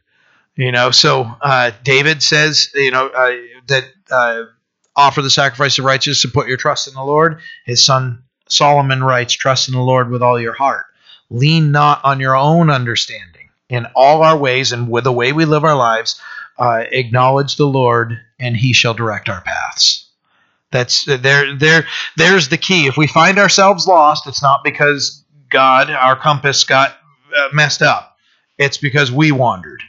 [0.56, 3.34] You know, so uh, David says, you know, uh,
[3.66, 3.84] that
[4.14, 4.44] uh,
[4.96, 7.40] offer the sacrifice of righteousness and put your trust in the Lord.
[7.64, 10.86] His son Solomon writes, trust in the Lord with all your heart.
[11.30, 13.48] Lean not on your own understanding.
[13.68, 16.20] In all our ways and with the way we live our lives,
[16.58, 20.06] uh, acknowledge the Lord, and He shall direct our paths.
[20.70, 21.56] That's there.
[21.56, 21.86] There.
[22.16, 22.86] There's the key.
[22.86, 26.96] If we find ourselves lost, it's not because God, our compass, got
[27.36, 28.16] uh, messed up.
[28.58, 29.82] It's because we wandered.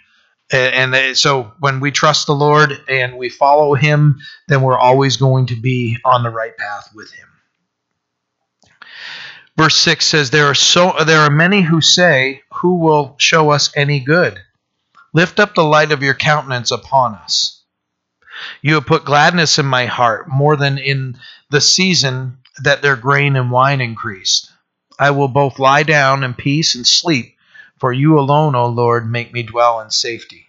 [0.51, 5.17] And, and so when we trust the Lord and we follow Him, then we're always
[5.17, 7.27] going to be on the right path with Him.
[9.57, 13.71] Verse 6 says, There are, so, there are many who say, Who will show us
[13.75, 14.39] any good?
[15.13, 17.63] Lift up the light of your countenance upon us.
[18.61, 21.17] You have put gladness in my heart more than in
[21.49, 24.51] the season that their grain and wine increased.
[24.99, 27.34] I will both lie down in peace and sleep,
[27.85, 30.47] for you alone, O Lord, make me dwell in safety.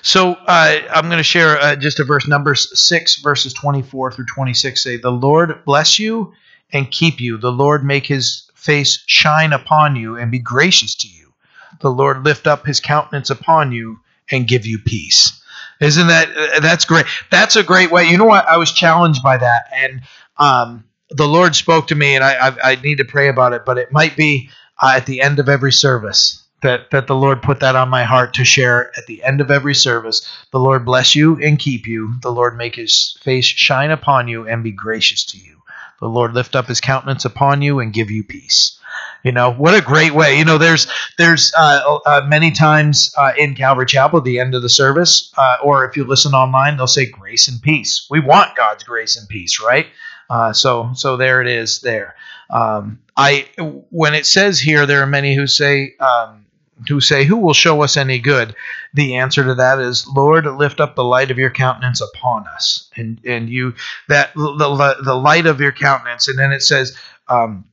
[0.00, 4.26] So uh, I'm going to share uh, just a verse, Numbers 6, verses 24 through
[4.26, 6.34] 26 say, The Lord bless you
[6.72, 7.36] and keep you.
[7.36, 11.32] The Lord make his face shine upon you and be gracious to you.
[11.80, 13.98] The Lord lift up his countenance upon you
[14.30, 15.42] and give you peace.
[15.80, 17.06] Isn't that uh, that's great?
[17.32, 18.04] That's a great way.
[18.04, 18.46] You know what?
[18.46, 20.02] I was challenged by that, and
[20.36, 23.64] um, the Lord spoke to me, and I, I, I need to pray about it.
[23.66, 24.48] But it might be
[24.80, 28.04] uh, at the end of every service that that the Lord put that on my
[28.04, 30.26] heart to share at the end of every service.
[30.52, 32.14] The Lord bless you and keep you.
[32.22, 35.62] The Lord make His face shine upon you and be gracious to you.
[36.00, 38.78] The Lord lift up His countenance upon you and give you peace.
[39.24, 40.38] You know what a great way.
[40.38, 44.54] You know, there's there's uh, uh, many times uh, in Calvary Chapel at the end
[44.54, 48.06] of the service, uh, or if you listen online, they'll say grace and peace.
[48.10, 49.86] We want God's grace and peace, right?
[50.28, 51.80] Uh, so so there it is.
[51.80, 52.14] There.
[52.52, 53.48] Um, I
[53.90, 55.94] when it says here, there are many who say.
[55.98, 56.38] Um,
[56.88, 58.56] who say, Who will show us any good?
[58.92, 62.90] The answer to that is, Lord, lift up the light of your countenance upon us.
[62.96, 63.74] And and you
[64.08, 66.26] that the, the light of your countenance.
[66.26, 66.96] And then it says,
[67.28, 67.64] um,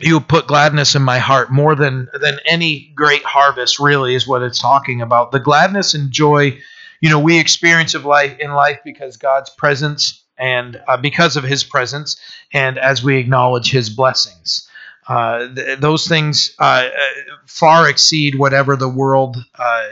[0.00, 4.42] you put gladness in my heart more than than any great harvest really is what
[4.42, 6.58] it's talking about the gladness and joy
[7.00, 11.44] you know we experience of life in life because god's presence and uh, because of
[11.44, 12.16] his presence
[12.52, 14.66] and as we acknowledge his blessings.
[15.06, 19.84] Uh, th- those things uh, uh far exceed whatever the world uh,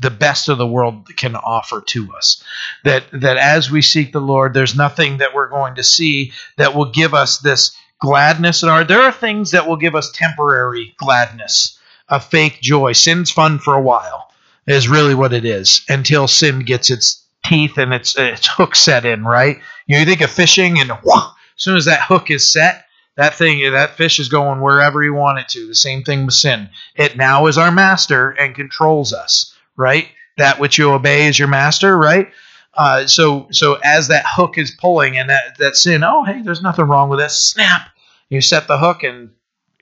[0.00, 2.42] the best of the world can offer to us.
[2.84, 6.74] That that as we seek the lord there's nothing that we're going to see that
[6.74, 10.94] will give us this gladness and our there are things that will give us temporary
[10.96, 12.92] gladness, a fake joy.
[12.92, 14.30] Sin's fun for a while
[14.66, 19.04] is really what it is until sin gets its teeth and its its hook set
[19.04, 19.58] in, right?
[19.86, 21.24] You, know, you think of fishing and whoosh,
[21.56, 22.84] as soon as that hook is set,
[23.16, 25.66] That thing, that fish is going wherever you want it to.
[25.66, 26.70] The same thing with sin.
[26.94, 30.08] It now is our master and controls us, right?
[30.38, 32.30] That which you obey is your master, right?
[32.74, 36.62] Uh, so, so as that hook is pulling and that, that sin, oh, hey, there's
[36.62, 37.36] nothing wrong with this.
[37.36, 37.90] Snap.
[38.30, 39.32] You set the hook and,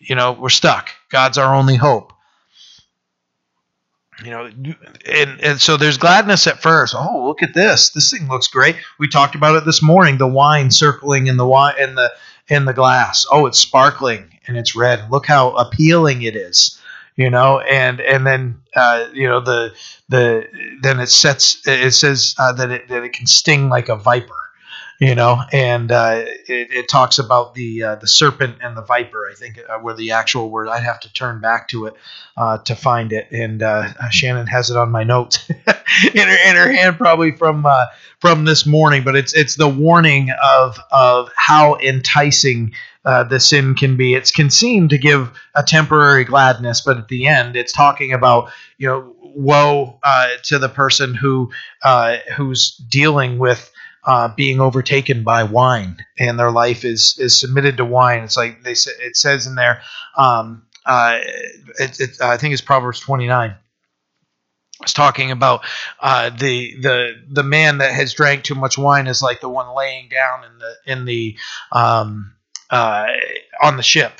[0.00, 0.88] you know, we're stuck.
[1.10, 2.12] God's our only hope
[4.24, 4.50] you know
[5.06, 6.94] and and so there's gladness at first.
[6.96, 7.90] Oh look at this.
[7.90, 8.76] This thing looks great.
[8.98, 12.12] We talked about it this morning the wine circling in the wine in the
[12.48, 13.26] in the glass.
[13.30, 15.10] Oh it's sparkling and it's red.
[15.10, 16.80] Look how appealing it is
[17.18, 19.74] you know and and then uh, you know the
[20.08, 20.46] the
[20.80, 24.47] then it sets it says uh, that it that it can sting like a viper
[24.98, 29.28] you know, and uh, it, it, talks about the uh, the serpent and the viper.
[29.30, 30.68] I think uh, were the actual word.
[30.68, 31.94] I'd have to turn back to it
[32.36, 33.28] uh, to find it.
[33.30, 37.64] And uh, Shannon has it on my notes in her in her hand, probably from
[37.64, 37.86] uh,
[38.20, 39.04] from this morning.
[39.04, 42.72] But it's it's the warning of of how enticing.
[43.04, 44.12] the sin can be.
[44.12, 48.50] It can seem to give a temporary gladness, but at the end, it's talking about
[48.76, 49.98] you know woe
[50.42, 51.50] to the person who
[52.36, 53.72] who's dealing with
[54.08, 58.24] uh, being overtaken by wine, and their life is is submitted to wine.
[58.24, 59.82] It's like they say, it says in there.
[60.16, 61.18] Um, uh,
[61.78, 63.54] it, it, I think it's Proverbs twenty nine.
[64.80, 65.60] It's talking about
[66.00, 69.76] uh, the the the man that has drank too much wine is like the one
[69.76, 71.36] laying down in the in the
[71.70, 72.32] um,
[72.70, 73.08] uh,
[73.62, 74.14] on the ship,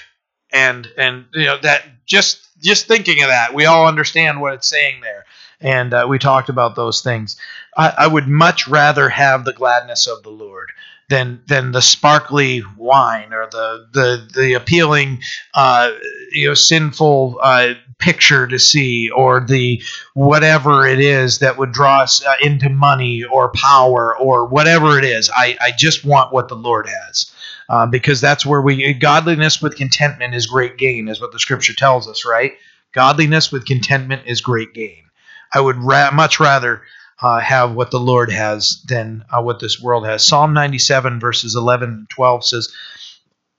[0.52, 4.68] and and you know that just just thinking of that, we all understand what it's
[4.68, 5.24] saying there
[5.60, 7.36] and uh, we talked about those things.
[7.78, 10.72] I, I, would much rather have the gladness of the Lord
[11.08, 15.22] than than the sparkly wine or the the the appealing,
[15.54, 15.92] uh,
[16.32, 19.82] you know, sinful uh, picture to see or the
[20.14, 25.04] whatever it is that would draw us uh, into money or power or whatever it
[25.04, 25.30] is.
[25.34, 27.32] I, I just want what the Lord has.
[27.70, 31.74] Uh, because that's where we godliness with contentment is great gain, is what the scripture
[31.74, 32.52] tells us, right?
[32.92, 35.04] Godliness with contentment is great gain.
[35.52, 36.82] I would ra- much rather
[37.20, 40.26] uh, have what the Lord has than uh, what this world has.
[40.26, 42.72] Psalm 97, verses 11 and 12 says,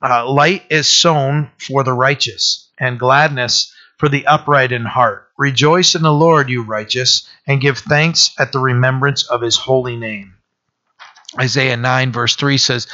[0.02, 5.28] uh, Light is sown for the righteous, and gladness for the upright in heart.
[5.38, 9.98] Rejoice in the Lord, you righteous, and give thanks at the remembrance of his holy
[9.98, 10.36] name.
[11.38, 12.88] Isaiah 9, verse 3 says,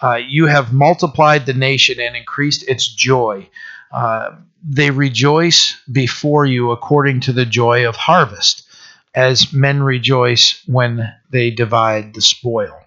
[0.00, 3.48] uh, You have multiplied the nation and increased its joy.
[3.92, 4.30] Uh,
[4.64, 8.62] they rejoice before you according to the joy of harvest,
[9.14, 12.78] as men rejoice when they divide the spoil.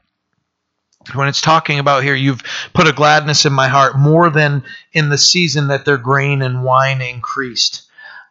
[1.14, 2.42] When it's talking about here, you've
[2.74, 6.64] put a gladness in my heart more than in the season that their grain and
[6.64, 7.84] wine increased.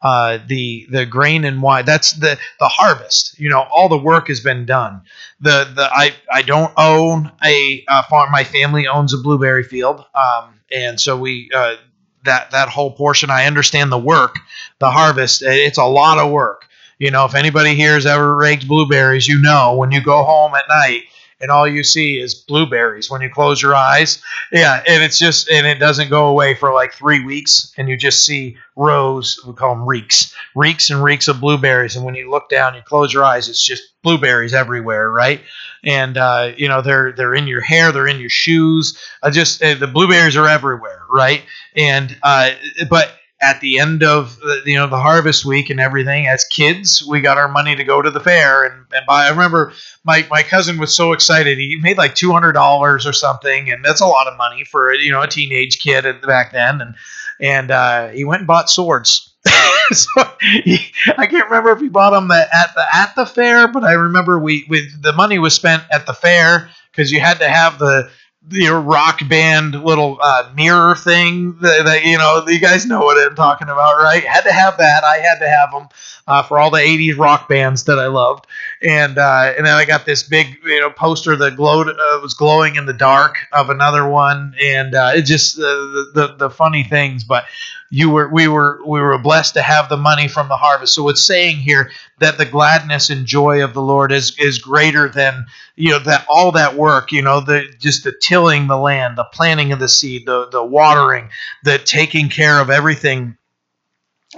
[0.02, 4.28] Uh, the the grain and wine that's the the harvest you know all the work
[4.28, 5.00] has been done
[5.40, 10.04] the the i i don't own a, a farm my family owns a blueberry field
[10.14, 11.76] um, and so we uh,
[12.24, 13.30] that that whole portion.
[13.30, 14.38] I understand the work,
[14.78, 15.42] the harvest.
[15.42, 16.66] It's a lot of work.
[16.98, 20.54] You know, if anybody here has ever raked blueberries, you know when you go home
[20.54, 21.02] at night
[21.40, 24.22] and all you see is blueberries when you close your eyes.
[24.52, 27.96] Yeah, and it's just and it doesn't go away for like three weeks, and you
[27.96, 29.38] just see rows.
[29.46, 31.96] We call them reeks, reeks and reeks of blueberries.
[31.96, 35.42] And when you look down, you close your eyes, it's just blueberries everywhere, right?
[35.82, 38.98] And uh, you know they're they're in your hair, they're in your shoes.
[39.22, 41.42] I just uh, the blueberries are everywhere, right?
[41.76, 42.52] And uh,
[42.88, 43.12] but
[43.44, 47.20] at the end of the, you know the harvest week and everything as kids we
[47.20, 49.26] got our money to go to the fair and, and buy.
[49.26, 49.72] I remember
[50.04, 51.58] my, my cousin was so excited.
[51.58, 55.20] He made like $200 or something and that's a lot of money for you know
[55.20, 56.80] a teenage kid back then.
[56.80, 56.94] And
[57.40, 59.30] and uh, he went and bought swords.
[59.92, 60.78] So he,
[61.18, 64.38] I can't remember if he bought them at the at the fair, but I remember
[64.38, 68.08] we, we the money was spent at the fair because you had to have the
[68.48, 73.16] the rock band little uh, mirror thing that, that, you know you guys know what
[73.16, 74.22] I'm talking about, right?
[74.24, 75.04] Had to have that.
[75.04, 75.88] I had to have them
[76.26, 78.46] uh, for all the '80s rock bands that I loved,
[78.82, 82.34] and uh, and then I got this big you know poster that glowed uh, was
[82.34, 86.50] glowing in the dark of another one, and uh, it just uh, the, the the
[86.50, 87.44] funny things, but
[87.90, 90.94] you were we were we were blessed to have the money from the harvest.
[90.94, 95.08] So it's saying here that the gladness and joy of the Lord is is greater
[95.08, 99.18] than you know that all that work, you know, the just the tilling the land,
[99.18, 101.28] the planting of the seed, the the watering,
[101.62, 103.36] the taking care of everything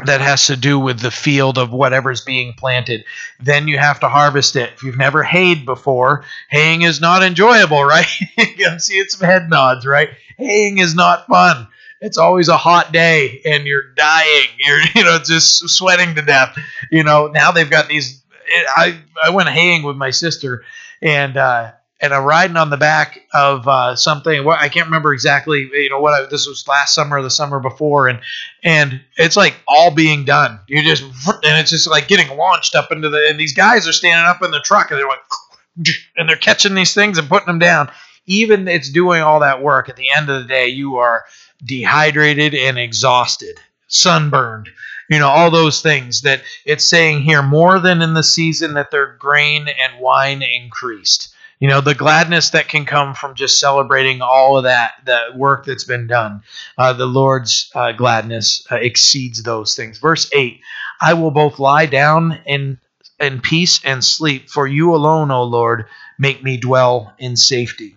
[0.04, 3.04] that has to do with the field of whatever's being planted.
[3.40, 4.72] Then you have to harvest it.
[4.74, 8.06] If you've never hayed before, haying is not enjoyable, right?
[8.66, 10.10] I'm seeing some head nods, right?
[10.36, 11.68] Haying is not fun
[12.00, 14.48] it's always a hot day and you're dying.
[14.58, 16.58] You're you know just sweating to death.
[16.90, 18.22] You know now they've got these.
[18.76, 20.64] I I went haying with my sister
[21.02, 24.46] and uh, and I'm riding on the back of uh, something.
[24.46, 25.68] I can't remember exactly.
[25.72, 26.14] You know what?
[26.14, 28.20] I, this was last summer or the summer before, and
[28.62, 30.60] and it's like all being done.
[30.68, 33.26] You just and it's just like getting launched up into the.
[33.28, 35.20] And these guys are standing up in the truck, and they're like,
[36.16, 37.90] and they're catching these things and putting them down.
[38.26, 39.88] Even it's doing all that work.
[39.88, 41.24] At the end of the day, you are
[41.64, 44.68] dehydrated and exhausted, sunburned
[45.08, 48.90] you know all those things that it's saying here more than in the season that
[48.90, 54.20] their grain and wine increased you know the gladness that can come from just celebrating
[54.20, 56.42] all of that that work that's been done
[56.78, 59.98] uh, the lord's uh, gladness uh, exceeds those things.
[59.98, 60.60] Verse 8
[61.00, 62.78] i will both lie down in
[63.18, 65.86] in peace and sleep for you alone o lord
[66.18, 67.96] make me dwell in safety.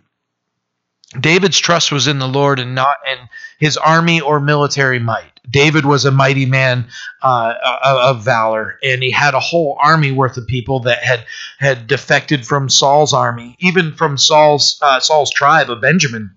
[1.20, 3.18] David's trust was in the lord and not in
[3.58, 6.88] his army or military might David was a mighty man
[7.22, 11.26] uh, of valor, and he had a whole army worth of people that had
[11.58, 16.36] had defected from Saul's army, even from Saul's uh, Saul's tribe of Benjamin.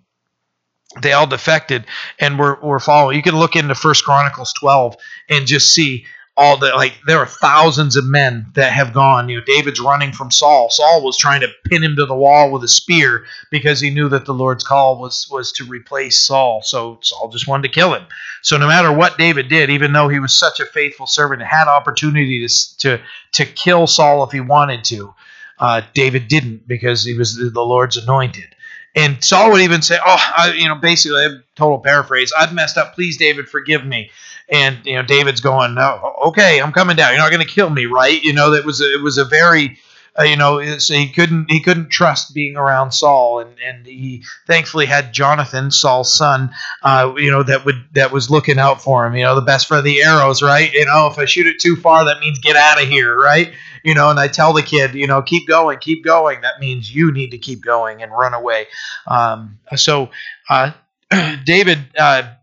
[1.00, 1.86] They all defected
[2.18, 3.16] and were, were following.
[3.16, 4.96] You can look into First Chronicles twelve
[5.28, 6.04] and just see
[6.36, 10.12] all the like there are thousands of men that have gone you know david's running
[10.12, 13.80] from saul saul was trying to pin him to the wall with a spear because
[13.80, 17.64] he knew that the lord's call was was to replace saul so saul just wanted
[17.68, 18.04] to kill him
[18.40, 21.50] so no matter what david did even though he was such a faithful servant and
[21.50, 23.00] had opportunity to to,
[23.32, 25.14] to kill saul if he wanted to
[25.58, 28.54] uh, david didn't because he was the lord's anointed
[28.94, 31.26] and Saul would even say, "Oh, I, you know, basically,
[31.56, 32.30] total paraphrase.
[32.38, 32.94] I've messed up.
[32.94, 34.10] Please, David, forgive me."
[34.48, 37.12] And you know David's going, no, okay, I'm coming down.
[37.12, 38.22] You're not going to kill me, right?
[38.22, 39.78] You know that was a, it was a very
[40.18, 44.84] uh, you know he couldn't he couldn't trust being around Saul, and and he thankfully
[44.84, 46.50] had Jonathan, Saul's son,
[46.82, 49.16] uh, you know that would that was looking out for him.
[49.16, 50.70] You know the best for the arrows, right?
[50.72, 53.52] You know if I shoot it too far, that means get out of here, right?
[53.84, 56.42] You know, and I tell the kid, you know, keep going, keep going.
[56.42, 58.66] That means you need to keep going and run away.
[59.08, 60.10] Um, so
[60.48, 60.72] uh,
[61.44, 62.34] David uh,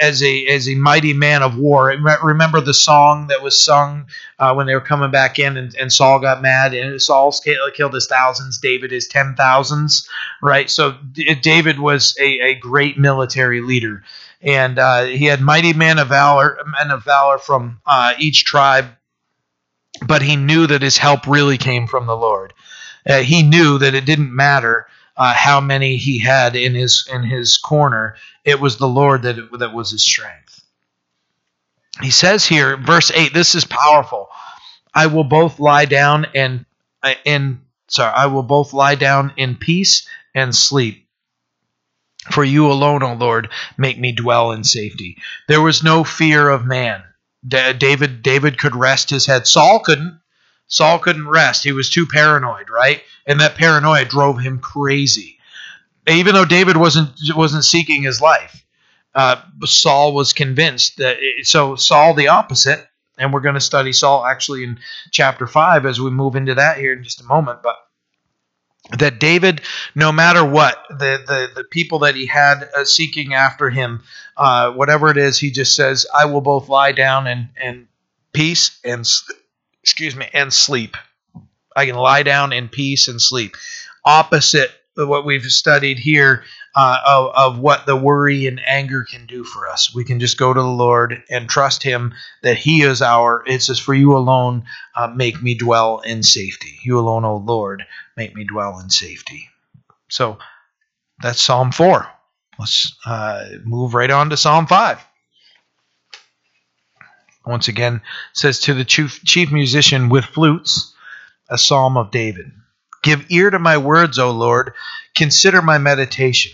[0.00, 1.94] as a as a mighty man of war.
[2.22, 4.06] Remember the song that was sung
[4.38, 7.32] uh, when they were coming back in, and, and Saul got mad, and Saul
[7.74, 10.08] killed his thousands, David his ten thousands,
[10.42, 10.70] right?
[10.70, 10.96] So
[11.42, 14.02] David was a, a great military leader,
[14.40, 18.86] and uh, he had mighty men of valor, men of valor from uh, each tribe,
[20.06, 22.54] but he knew that his help really came from the Lord.
[23.06, 24.86] Uh, he knew that it didn't matter
[25.16, 28.16] uh, how many he had in his in his corner.
[28.44, 30.64] It was the Lord that that was his strength.
[32.00, 33.34] He says here, verse eight.
[33.34, 34.28] This is powerful.
[34.94, 36.64] I will both lie down and
[37.02, 38.12] uh, in sorry.
[38.14, 41.06] I will both lie down in peace and sleep.
[42.30, 45.16] For you alone, O Lord, make me dwell in safety.
[45.48, 47.02] There was no fear of man.
[47.46, 49.46] David David could rest his head.
[49.46, 50.20] Saul couldn't.
[50.68, 51.64] Saul couldn't rest.
[51.64, 53.02] He was too paranoid, right?
[53.26, 55.39] And that paranoia drove him crazy.
[56.08, 58.64] Even though David wasn't wasn't seeking his life,
[59.14, 61.16] uh, Saul was convinced that.
[61.20, 62.86] It, so Saul, the opposite,
[63.18, 64.78] and we're going to study Saul actually in
[65.10, 67.62] chapter five as we move into that here in just a moment.
[67.62, 67.76] But
[68.98, 69.60] that David,
[69.94, 74.02] no matter what, the the, the people that he had uh, seeking after him,
[74.36, 77.86] uh, whatever it is, he just says, "I will both lie down and and
[78.32, 79.06] peace and
[79.82, 80.96] excuse me and sleep."
[81.76, 83.56] I can lie down in peace and sleep.
[84.04, 89.44] Opposite what we've studied here uh, of, of what the worry and anger can do
[89.44, 89.94] for us.
[89.94, 93.42] We can just go to the Lord and trust Him that He is our.
[93.46, 94.64] It says, For you alone
[94.94, 96.78] uh, make me dwell in safety.
[96.82, 97.84] You alone, O Lord,
[98.16, 99.48] make me dwell in safety.
[100.08, 100.38] So
[101.22, 102.06] that's Psalm 4.
[102.58, 105.06] Let's uh, move right on to Psalm 5
[107.46, 108.00] once again
[108.32, 110.94] says to the chief, chief musician with flutes
[111.48, 112.52] a psalm of David.
[113.02, 114.74] Give ear to my words, O Lord.
[115.14, 116.52] Consider my meditation.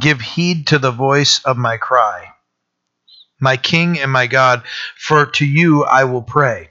[0.00, 2.32] Give heed to the voice of my cry.
[3.40, 4.62] My King and my God,
[4.96, 6.70] for to you I will pray.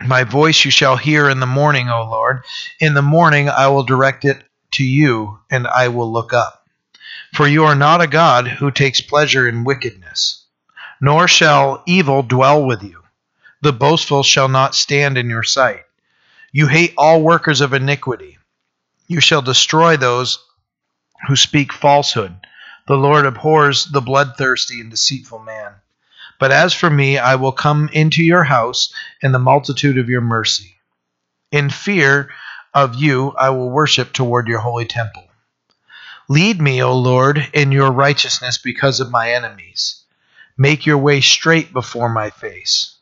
[0.00, 2.42] My voice you shall hear in the morning, O Lord.
[2.80, 4.42] In the morning I will direct it
[4.72, 6.66] to you, and I will look up.
[7.34, 10.44] For you are not a God who takes pleasure in wickedness,
[11.00, 13.02] nor shall evil dwell with you.
[13.60, 15.84] The boastful shall not stand in your sight.
[16.54, 18.36] You hate all workers of iniquity.
[19.08, 20.38] You shall destroy those
[21.26, 22.36] who speak falsehood.
[22.86, 25.72] The Lord abhors the bloodthirsty and deceitful man.
[26.38, 28.92] But as for me, I will come into your house
[29.22, 30.76] in the multitude of your mercy.
[31.50, 32.30] In fear
[32.74, 35.24] of you, I will worship toward your holy temple.
[36.28, 40.02] Lead me, O Lord, in your righteousness because of my enemies.
[40.58, 42.96] Make your way straight before my face.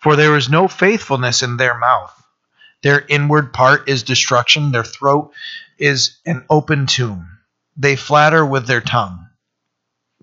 [0.00, 2.21] For there is no faithfulness in their mouth.
[2.82, 4.72] Their inward part is destruction.
[4.72, 5.32] Their throat
[5.78, 7.38] is an open tomb.
[7.76, 9.28] They flatter with their tongue.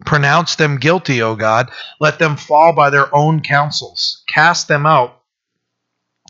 [0.05, 1.72] Pronounce them guilty, O God.
[1.99, 4.24] Let them fall by their own counsels.
[4.28, 5.22] Cast them out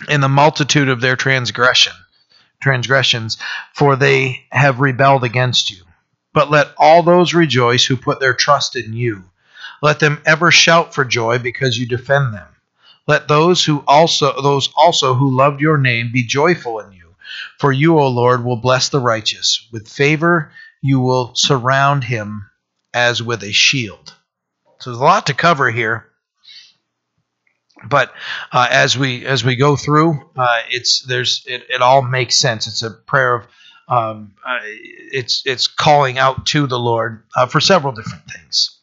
[0.07, 1.93] in the multitude of their transgression
[2.61, 3.38] transgressions,
[3.73, 5.84] for they have rebelled against you.
[6.34, 9.23] But let all those rejoice who put their trust in you.
[9.82, 12.47] Let them ever shout for joy because you defend them.
[13.10, 17.16] Let those who also those also who loved your name be joyful in you.
[17.57, 19.68] For you, O Lord, will bless the righteous.
[19.72, 20.51] With favor
[20.82, 22.49] you will surround him
[22.93, 24.14] as with a shield.
[24.80, 26.05] So there's a lot to cover here
[27.88, 28.14] but
[28.51, 32.68] uh, as we as we go through, uh, it's there's it, it all makes sense.
[32.68, 33.47] It's a prayer of
[33.88, 38.78] um, uh, it's it's calling out to the Lord uh, for several different things.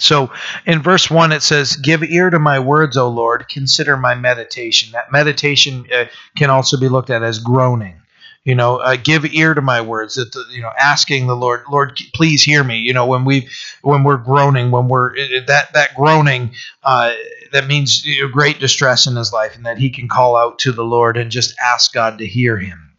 [0.00, 0.32] So
[0.66, 3.48] in verse one it says, "Give ear to my words, O Lord.
[3.48, 8.00] Consider my meditation." That meditation uh, can also be looked at as groaning
[8.44, 11.62] you know uh, give ear to my words that the, you know asking the lord
[11.70, 13.48] lord please hear me you know when we
[13.82, 15.14] when we're groaning when we're
[15.46, 17.12] that that groaning uh,
[17.52, 20.58] that means you know, great distress in his life and that he can call out
[20.58, 22.92] to the lord and just ask god to hear him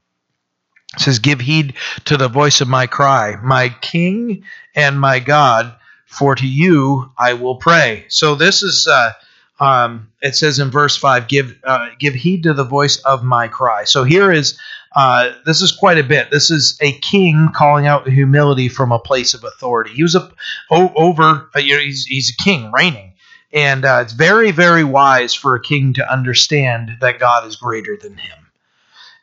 [0.93, 1.73] it says give heed
[2.05, 4.43] to the voice of my cry my king
[4.75, 5.75] and my god
[6.11, 9.11] for to you i will pray so this is uh,
[9.59, 13.47] um, it says in verse 5 give uh, give heed to the voice of my
[13.47, 14.59] cry so here is
[14.93, 16.31] uh, this is quite a bit.
[16.31, 19.91] This is a king calling out humility from a place of authority.
[19.91, 20.29] He was a,
[20.69, 23.13] over, uh, you know, he's, he's a king reigning.
[23.53, 27.97] And uh, it's very, very wise for a king to understand that God is greater
[27.97, 28.37] than him.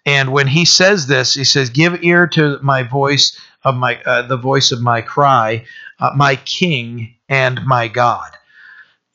[0.05, 4.23] And when he says this, he says, "Give ear to my voice of my uh,
[4.23, 5.67] the voice of my cry,
[6.01, 8.31] uh, my King and my God."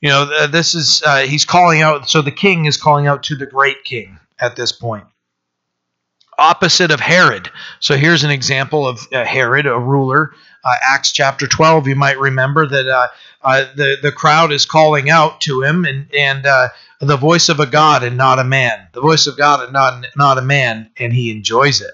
[0.02, 2.10] You know, this is uh, he's calling out.
[2.10, 5.06] So the king is calling out to the great king at this point
[6.38, 7.50] opposite of Herod.
[7.80, 10.34] So here's an example of uh, Herod, a ruler.
[10.64, 13.08] Uh, Acts chapter 12, you might remember that uh,
[13.44, 16.46] uh the, the crowd is calling out to him and, and
[17.00, 18.88] the voice of a God and not a man.
[18.94, 21.92] The voice of God and not, not a man, and he enjoys it.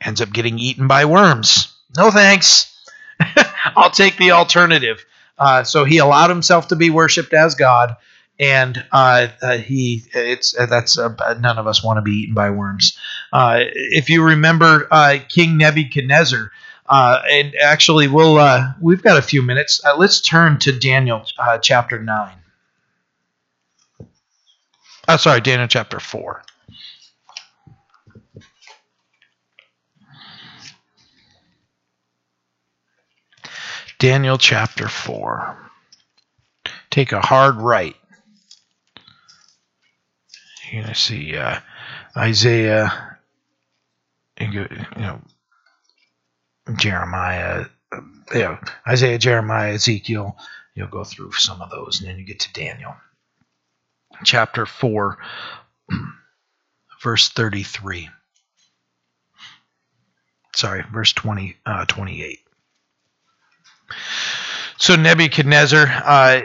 [0.00, 1.74] Ends up getting eaten by worms.
[1.96, 2.74] No thanks.
[3.76, 5.04] I'll take the alternative.
[5.38, 7.96] Uh, so he allowed himself to be worshipped as God
[8.38, 11.08] and uh, uh, he it's uh, that's uh,
[11.40, 12.98] none of us want to be eaten by worms.
[13.32, 14.86] Uh, if you remember
[15.28, 16.50] King Nebuchadnezzar,
[16.88, 19.80] and actually we'll we've got a few minutes.
[19.96, 21.24] let's turn to Daniel
[21.62, 22.36] chapter nine.
[25.16, 26.42] Sorry, Daniel chapter four.
[33.98, 35.70] Daniel chapter 4.
[36.90, 37.96] Take a hard right
[40.72, 41.58] you're going to see uh,
[42.16, 43.18] Isaiah,
[44.40, 45.20] you know,
[46.76, 47.66] Jeremiah,
[48.32, 50.36] you know, Isaiah, Jeremiah, Ezekiel.
[50.74, 52.94] You'll go through some of those, and then you get to Daniel.
[54.24, 55.18] Chapter 4,
[57.02, 58.10] verse 33.
[60.54, 62.38] Sorry, verse 20, uh, 28.
[64.78, 66.40] So Nebuchadnezzar, uh,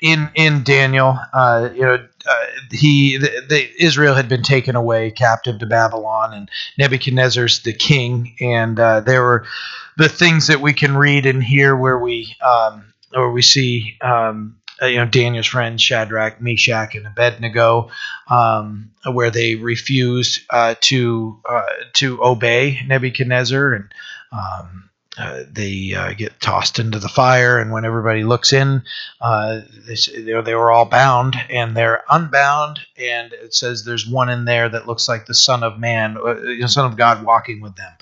[0.00, 5.10] in in Daniel, uh, you know, uh, he the, the, Israel had been taken away
[5.10, 9.46] captive to Babylon, and Nebuchadnezzar's the king, and uh, there were
[9.96, 14.56] the things that we can read and hear where we um, where we see um,
[14.80, 17.90] uh, you know Daniel's friends Shadrach, Meshach, and Abednego,
[18.28, 21.62] um, where they refused uh, to uh,
[21.94, 23.94] to obey Nebuchadnezzar and.
[24.32, 24.88] Um,
[25.18, 28.82] uh, they uh, get tossed into the fire, and when everybody looks in,
[29.20, 29.94] uh, they,
[30.40, 34.86] they were all bound, and they're unbound, and it says there's one in there that
[34.86, 37.92] looks like the Son of Man, uh, Son of God, walking with them.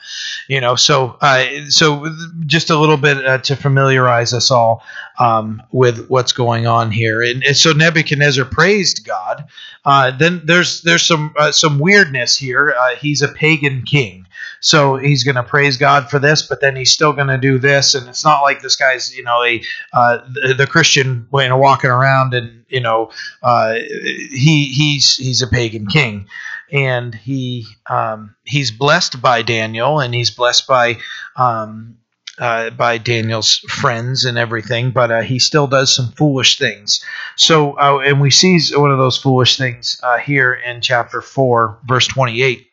[0.47, 2.15] You know, so uh, so
[2.47, 4.85] just a little bit to familiarize us all
[5.19, 9.47] um, with what's going on here, and, and so Nebuchadnezzar praised God.
[9.85, 12.73] then there's there's some some weirdness here.
[13.01, 14.27] he's a pagan king.
[14.61, 17.59] So he's going to praise God for this, but then he's still going to do
[17.59, 21.49] this, and it's not like this guy's you know a uh, the, the, Christian you
[21.49, 23.11] know walking around and you know
[23.43, 26.27] uh, he he's he's a pagan king,
[26.71, 30.99] and he um, he's blessed by Daniel, and he's blessed by.
[31.37, 31.97] Um,
[32.39, 37.05] uh, by Daniel's friends and everything, but uh, he still does some foolish things.
[37.37, 41.81] So, uh, and we see one of those foolish things uh, here in chapter 4,
[41.87, 42.70] verse 28 It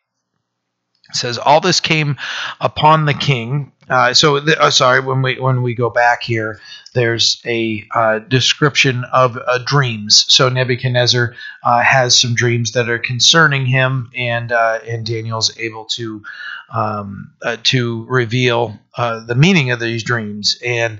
[1.13, 2.17] says all this came
[2.59, 3.71] upon the king.
[3.89, 6.59] Uh, so, the, uh, sorry, when we when we go back here,
[6.93, 10.25] there's a uh, description of uh, dreams.
[10.27, 11.33] So Nebuchadnezzar
[11.63, 16.21] uh, has some dreams that are concerning him, and uh, and Daniel's able to
[16.73, 17.31] um,
[17.63, 20.99] to reveal the meaning of these dreams and.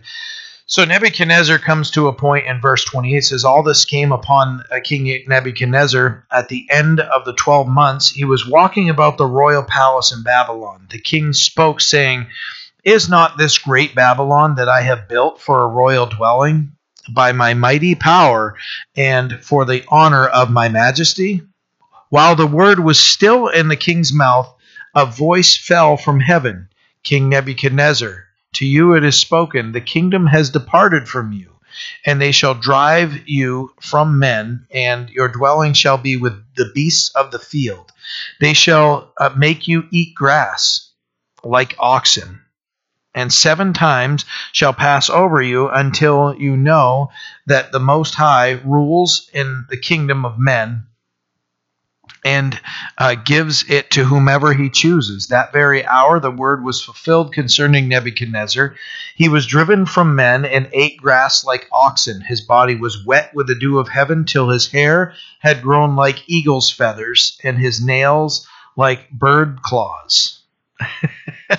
[0.70, 4.82] So Nebuchadnezzar comes to a point in verse 28 says, All this came upon uh,
[4.84, 8.12] King Nebuchadnezzar at the end of the 12 months.
[8.12, 10.88] He was walking about the royal palace in Babylon.
[10.90, 12.28] The king spoke, saying,
[12.84, 16.74] Is not this great Babylon that I have built for a royal dwelling
[17.10, 18.58] by my mighty power
[18.94, 21.44] and for the honor of my majesty?
[22.10, 24.54] While the word was still in the king's mouth,
[24.94, 26.68] a voice fell from heaven
[27.04, 31.54] King Nebuchadnezzar, to you it is spoken, The kingdom has departed from you,
[32.06, 37.10] and they shall drive you from men, and your dwelling shall be with the beasts
[37.16, 37.92] of the field.
[38.40, 40.92] They shall uh, make you eat grass
[41.44, 42.42] like oxen,
[43.14, 47.12] and seven times shall pass over you until you know
[47.46, 50.87] that the Most High rules in the kingdom of men
[52.28, 52.60] and
[52.98, 55.28] uh, gives it to whomever he chooses.
[55.28, 58.76] That very hour, the word was fulfilled concerning Nebuchadnezzar.
[59.16, 62.20] He was driven from men and ate grass like oxen.
[62.20, 66.28] His body was wet with the dew of heaven till his hair had grown like
[66.28, 70.42] eagle's feathers and his nails like bird claws.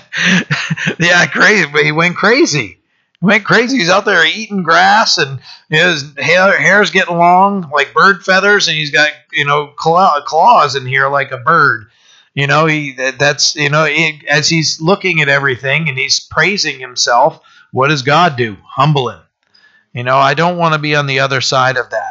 [0.99, 1.67] yeah, crazy.
[1.71, 2.78] But he went crazy
[3.21, 3.77] went crazy.
[3.77, 5.39] He's out there eating grass, and
[5.69, 10.75] his hair, hair's getting long like bird feathers, and he's got you know claw, claws
[10.75, 11.87] in here like a bird.
[12.33, 16.79] You know, he that's you know he, as he's looking at everything and he's praising
[16.79, 17.41] himself.
[17.71, 18.57] What does God do?
[18.65, 19.21] Humble him.
[19.93, 22.08] You know, I don't want to be on the other side of that.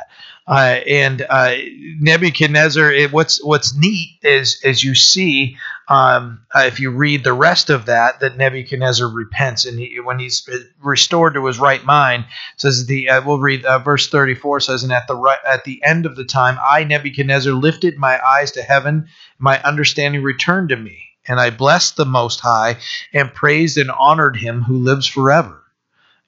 [0.49, 1.57] Uh, and uh,
[2.01, 7.35] Nebuchadnezzar, it, what's what's neat is as you see um, uh, if you read the
[7.35, 10.49] rest of that, that Nebuchadnezzar repents, and he, when he's
[10.83, 12.25] restored to his right mind,
[12.57, 15.65] says the uh, we'll read uh, verse thirty four says, and at the right, at
[15.65, 20.71] the end of the time, I Nebuchadnezzar lifted my eyes to heaven, my understanding returned
[20.71, 22.79] to me, and I blessed the Most High
[23.13, 25.63] and praised and honored Him who lives forever.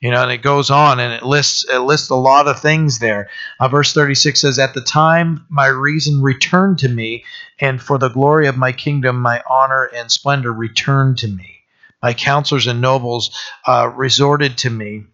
[0.01, 3.01] You know, and it goes on and it lists it lists a lot of things
[3.01, 3.29] there.
[3.59, 7.25] Uh, verse 36 says, At the time my reason returned to me,
[7.59, 11.61] and for the glory of my kingdom my honor and splendor returned to me.
[12.03, 13.37] My counselors and nobles
[13.67, 15.05] uh, resorted to me.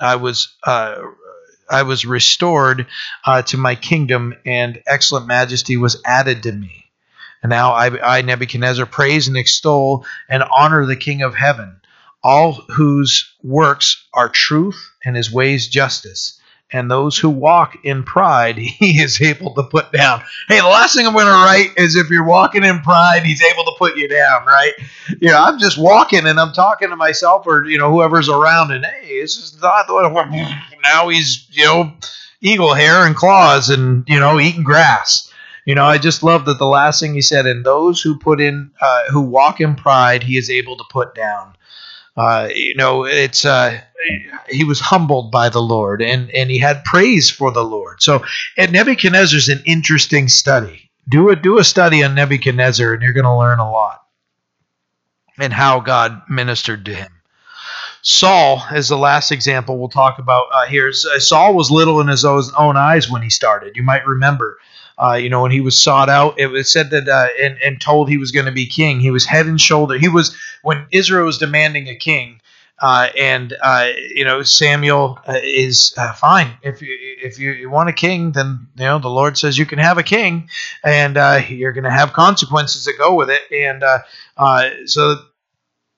[0.00, 0.96] I was uh,
[1.70, 2.88] I was restored
[3.24, 6.86] uh, to my kingdom, and excellent majesty was added to me.
[7.44, 11.80] And now I, I Nebuchadnezzar praise and extol and honor the King of heaven
[12.22, 16.38] all whose works are truth and his ways justice.
[16.74, 20.22] And those who walk in pride, he is able to put down.
[20.48, 23.42] Hey, the last thing I'm going to write is if you're walking in pride, he's
[23.42, 24.72] able to put you down, right?
[25.20, 28.70] You know, I'm just walking and I'm talking to myself or, you know, whoever's around,
[28.70, 30.02] and hey, this is not the way.
[30.82, 31.92] Now he's, you know,
[32.40, 35.32] eagle hair and claws and, you know, eating grass.
[35.64, 38.40] You know, I just love that the last thing he said, and those who put
[38.40, 41.54] in, uh, who walk in pride, he is able to put down.
[42.16, 43.80] Uh, you know, it's uh,
[44.48, 48.02] he was humbled by the Lord and and he had praise for the Lord.
[48.02, 48.24] So,
[48.56, 50.90] and Nebuchadnezzar is an interesting study.
[51.08, 54.02] Do a do a study on Nebuchadnezzar, and you're going to learn a lot
[55.38, 57.10] and how God ministered to him.
[58.02, 60.92] Saul is the last example we'll talk about uh, here.
[60.92, 63.76] Saul was little in his own eyes when he started.
[63.76, 64.58] You might remember
[64.98, 67.80] uh, you know, when he was sought out, it was said that uh, and, and
[67.80, 69.00] told he was going to be king.
[69.00, 69.98] He was head and shoulder.
[69.98, 72.40] He was when Israel was demanding a king,
[72.80, 77.70] uh, and uh, you know Samuel uh, is uh, fine if you if you, you,
[77.70, 80.48] want a king, then you know the Lord says you can have a king,
[80.84, 81.16] and
[81.48, 83.82] you're going to have consequences that go with it, and
[84.88, 85.16] so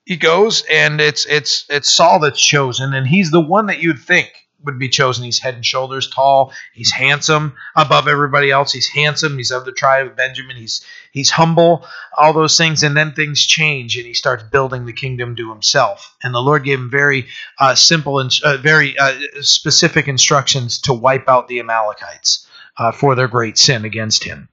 [0.05, 3.99] he goes, and it's it's it's Saul that's chosen, and he's the one that you'd
[3.99, 5.23] think would be chosen.
[5.23, 6.53] He's head and shoulders tall.
[6.73, 8.71] He's handsome above everybody else.
[8.71, 9.37] He's handsome.
[9.37, 10.57] He's of the tribe of Benjamin.
[10.57, 11.85] He's he's humble.
[12.17, 16.15] All those things, and then things change, and he starts building the kingdom to himself.
[16.23, 17.27] And the Lord gave him very
[17.59, 22.47] uh, simple and uh, very uh, specific instructions to wipe out the Amalekites
[22.77, 24.49] uh, for their great sin against him.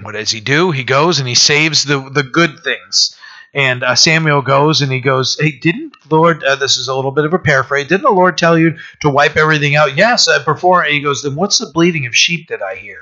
[0.00, 0.70] What does he do?
[0.70, 3.16] He goes and he saves the the good things.
[3.54, 7.12] And uh, Samuel goes and he goes, Hey, didn't Lord, uh, this is a little
[7.12, 9.96] bit of a paraphrase, didn't the Lord tell you to wipe everything out?
[9.96, 10.82] Yes, uh, before.
[10.82, 13.00] And he goes, Then what's the bleating of sheep that I hear?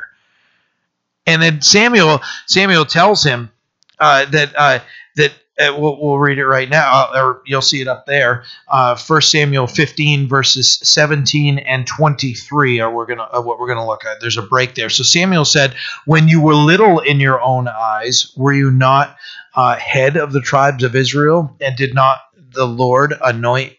[1.27, 3.51] And then Samuel Samuel tells him
[3.99, 4.81] uh, that uh,
[5.17, 8.45] that uh, we'll, we'll read it right now, or you'll see it up there.
[8.69, 14.21] 1 Samuel 15 verses 17 and 23 are we're gonna what we're gonna look at.
[14.21, 14.91] There's a break there.
[14.91, 15.75] So Samuel said,
[16.07, 19.17] "When you were little in your own eyes, were you not
[19.55, 22.19] uh, head of the tribes of Israel, and did not
[22.53, 23.75] the Lord anoint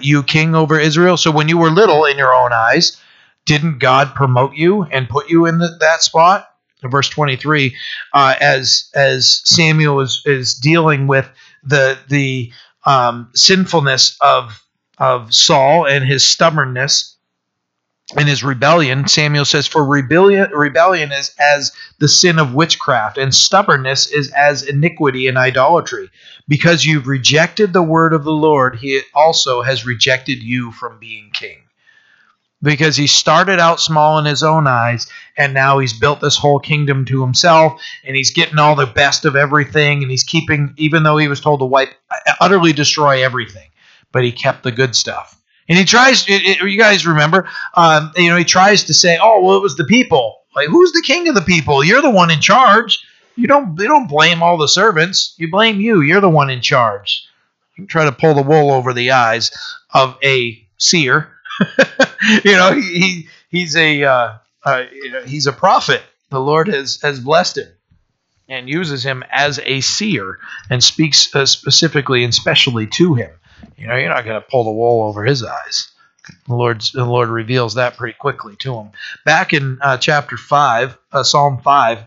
[0.00, 3.00] you king over Israel?" So when you were little in your own eyes,
[3.44, 6.48] didn't God promote you and put you in the, that spot?
[6.82, 7.74] verse 23
[8.12, 11.28] uh, as as samuel is is dealing with
[11.64, 12.52] the the
[12.84, 14.62] um, sinfulness of
[14.98, 17.15] of saul and his stubbornness
[18.14, 23.34] and his rebellion samuel says for rebellion rebellion is as the sin of witchcraft and
[23.34, 26.10] stubbornness is as iniquity and idolatry.
[26.48, 31.30] Because you've rejected the word of the lord he also has rejected you from being
[31.32, 31.58] king.
[32.62, 36.60] Because he started out small in his own eyes and now he's built this whole
[36.60, 41.02] kingdom to himself and he's getting all the best of everything and he's keeping even
[41.02, 41.90] though he was told to wipe
[42.40, 43.68] utterly destroy everything
[44.12, 45.35] but he kept the good stuff
[45.68, 49.18] and he tries it, it, you guys remember um, you know he tries to say
[49.20, 50.40] oh well it was the people.
[50.54, 51.84] Like who's the king of the people?
[51.84, 53.04] You're the one in charge.
[53.36, 55.34] You don't you don't blame all the servants.
[55.36, 56.00] You blame you.
[56.00, 57.26] You're the one in charge.
[57.76, 59.50] You try to pull the wool over the eyes
[59.92, 61.30] of a seer.
[62.44, 64.32] You know, he, he he's a uh,
[64.64, 64.84] uh,
[65.26, 66.02] he's a prophet.
[66.30, 67.68] The Lord has has blessed him
[68.48, 70.38] and uses him as a seer
[70.70, 73.30] and speaks uh, specifically and specially to him.
[73.76, 75.92] You know, you're not going to pull the wool over his eyes.
[76.48, 78.90] The Lord, the Lord reveals that pretty quickly to him.
[79.24, 82.00] Back in uh, chapter five, uh, Psalm five.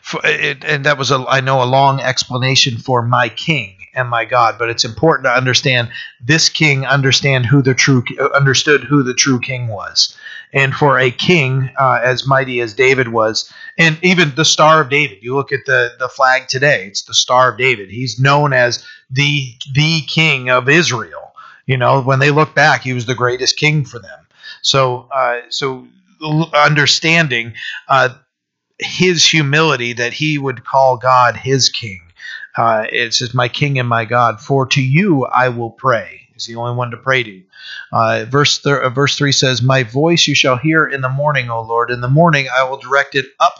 [0.00, 4.08] For, it, and that was a, I know, a long explanation for my king and
[4.08, 4.56] my God.
[4.58, 5.90] But it's important to understand
[6.24, 8.04] this king understand who the true
[8.34, 10.16] understood who the true king was,
[10.52, 14.90] and for a king uh, as mighty as David was, and even the Star of
[14.90, 15.18] David.
[15.22, 17.90] You look at the the flag today; it's the Star of David.
[17.90, 21.32] He's known as the the King of Israel.
[21.66, 24.26] You know, when they look back, he was the greatest king for them.
[24.62, 25.86] So, uh, so
[26.54, 27.54] understanding
[27.88, 28.10] uh,
[28.78, 32.00] his humility that he would call God his king
[32.58, 36.46] uh, it says, "My King and my God, for to you I will pray." He's
[36.46, 37.42] the only one to pray to.
[37.92, 41.50] Uh, verse th- uh, verse three says, "My voice you shall hear in the morning,
[41.50, 41.90] O Lord.
[41.90, 43.54] In the morning I will direct it up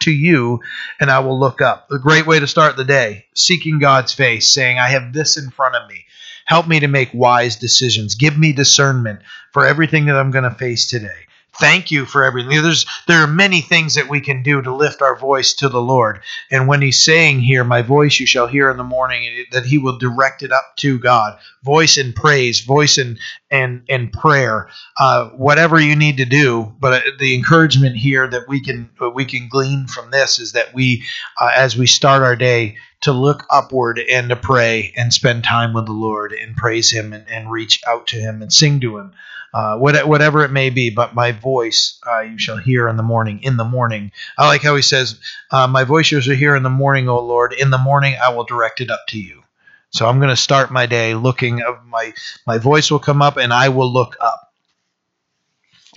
[0.00, 0.60] to you,
[1.00, 4.52] and I will look up." A great way to start the day, seeking God's face,
[4.52, 6.04] saying, "I have this in front of me.
[6.44, 8.14] Help me to make wise decisions.
[8.14, 9.20] Give me discernment
[9.54, 11.27] for everything that I'm going to face today."
[11.58, 12.62] Thank you for everything.
[12.62, 15.80] There's there are many things that we can do to lift our voice to the
[15.80, 16.20] Lord.
[16.50, 19.78] And when he's saying here, my voice you shall hear in the morning, that he
[19.78, 21.38] will direct it up to God.
[21.62, 23.18] Voice in praise, voice in
[23.50, 26.72] and and prayer, uh, whatever you need to do.
[26.78, 30.74] But uh, the encouragement here that we can we can glean from this is that
[30.74, 31.04] we,
[31.40, 35.72] uh, as we start our day, to look upward and to pray and spend time
[35.72, 38.98] with the Lord and praise Him and, and reach out to Him and sing to
[38.98, 39.12] Him
[39.54, 40.90] uh, whatever it may be.
[40.90, 43.40] But my voice uh, you shall hear in the morning.
[43.42, 45.20] In the morning, I like how he says,
[45.50, 47.52] uh, "My voice you shall hear in the morning, O Lord.
[47.52, 49.42] In the morning, I will direct it up to you."
[49.90, 51.62] So I'm going to start my day looking.
[51.62, 52.12] Of my
[52.46, 54.52] my voice will come up, and I will look up.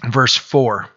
[0.10, 0.90] Verse four.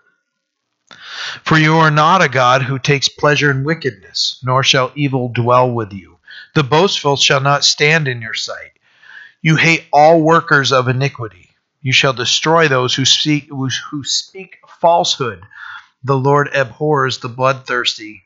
[1.45, 5.71] For you are not a God who takes pleasure in wickedness, nor shall evil dwell
[5.71, 6.19] with you.
[6.55, 8.73] The boastful shall not stand in your sight.
[9.43, 11.54] You hate all workers of iniquity.
[11.85, 15.45] You shall destroy those who speak, who speak falsehood.
[16.03, 18.23] The Lord abhors the bloodthirsty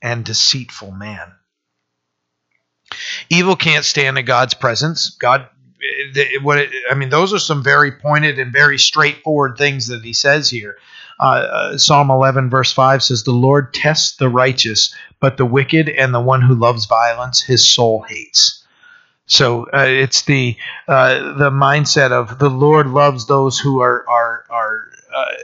[0.00, 1.32] and deceitful man.
[3.28, 5.10] Evil can't stand in God's presence.
[5.10, 5.48] God,
[6.42, 10.12] what it, I mean, those are some very pointed and very straightforward things that He
[10.12, 10.76] says here.
[11.18, 15.88] Uh, uh, Psalm 11, verse 5 says, The Lord tests the righteous, but the wicked
[15.88, 18.59] and the one who loves violence, his soul hates.
[19.30, 20.56] So uh, it's the
[20.88, 25.34] uh, the mindset of the Lord loves those who are are are uh,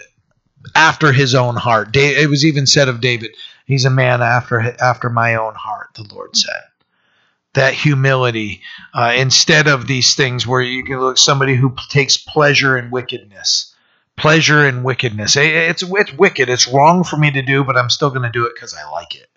[0.74, 1.91] after His own heart.
[1.95, 3.30] it was even said of David,
[3.64, 6.64] "He's a man after after my own heart." The Lord said
[7.55, 8.61] that humility
[8.93, 13.72] uh, instead of these things where you can look somebody who takes pleasure in wickedness.
[14.16, 15.37] Pleasure in wickedness.
[15.37, 16.49] It's it's wicked.
[16.49, 18.91] It's wrong for me to do, but I'm still going to do it because I
[18.91, 19.28] like it.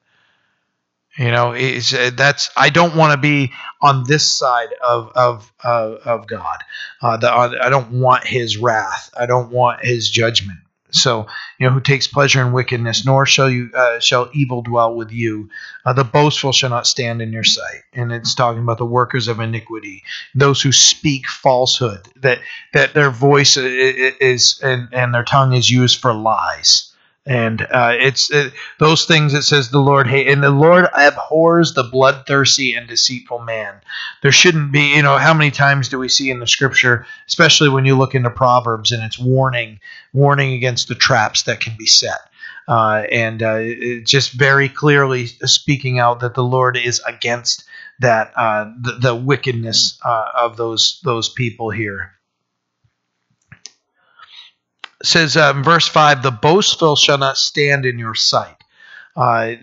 [1.20, 3.52] You know, it's, uh, that's I don't want to be
[3.82, 6.60] on this side of of of God.
[7.02, 9.10] Uh, the, uh, I don't want His wrath.
[9.20, 10.60] I don't want His judgment.
[10.92, 11.28] So
[11.60, 15.12] you know, who takes pleasure in wickedness, nor shall you uh, shall evil dwell with
[15.12, 15.50] you.
[15.86, 17.84] Uh, the boastful shall not stand in your sight.
[17.92, 20.04] And it's talking about the workers of iniquity,
[20.34, 22.40] those who speak falsehood, that
[22.72, 26.89] that their voice is and and their tongue is used for lies
[27.30, 31.84] and uh, it's it, those things it says the Lord and the Lord abhors the
[31.84, 33.76] bloodthirsty and deceitful man.
[34.24, 37.70] There shouldn't be, you know, how many times do we see in the scripture, especially
[37.70, 39.80] when you look into Proverbs and it's warning,
[40.12, 42.20] warning against the traps that can be set.
[42.68, 43.64] Uh, and uh,
[44.04, 47.64] just very clearly speaking out that the Lord is against
[48.00, 52.14] that uh, the, the, wickedness uh, of those those people here
[55.04, 58.56] says in verse 5 the boastful shall not stand in your sight.
[59.16, 59.56] Uh,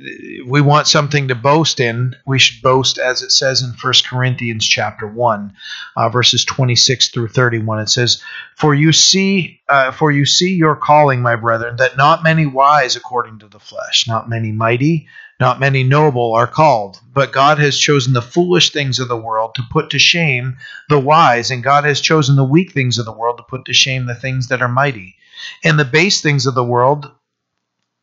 [0.46, 2.14] we want something to boast in.
[2.26, 5.52] We should boast as it says in 1 corinthians chapter 1
[5.96, 8.22] uh, verses 26 through 31 it says
[8.54, 12.96] for you see uh, for you see your calling my brethren that not many wise
[12.96, 15.06] according to the flesh not many mighty
[15.38, 17.00] not many noble are called.
[17.14, 20.56] But god has chosen the foolish things of the world to put to shame
[20.88, 23.72] the wise and god has chosen the weak things of the world to put to
[23.72, 25.16] shame the things that are mighty
[25.64, 27.10] and the base things of the world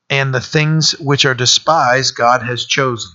[0.09, 3.11] and the things which are despised God has chosen,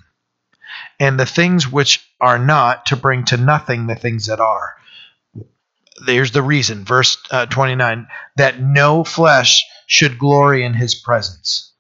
[0.98, 4.76] and the things which are not to bring to nothing the things that are.
[6.04, 11.72] There's the reason, verse uh, 29, that no flesh should glory in his presence.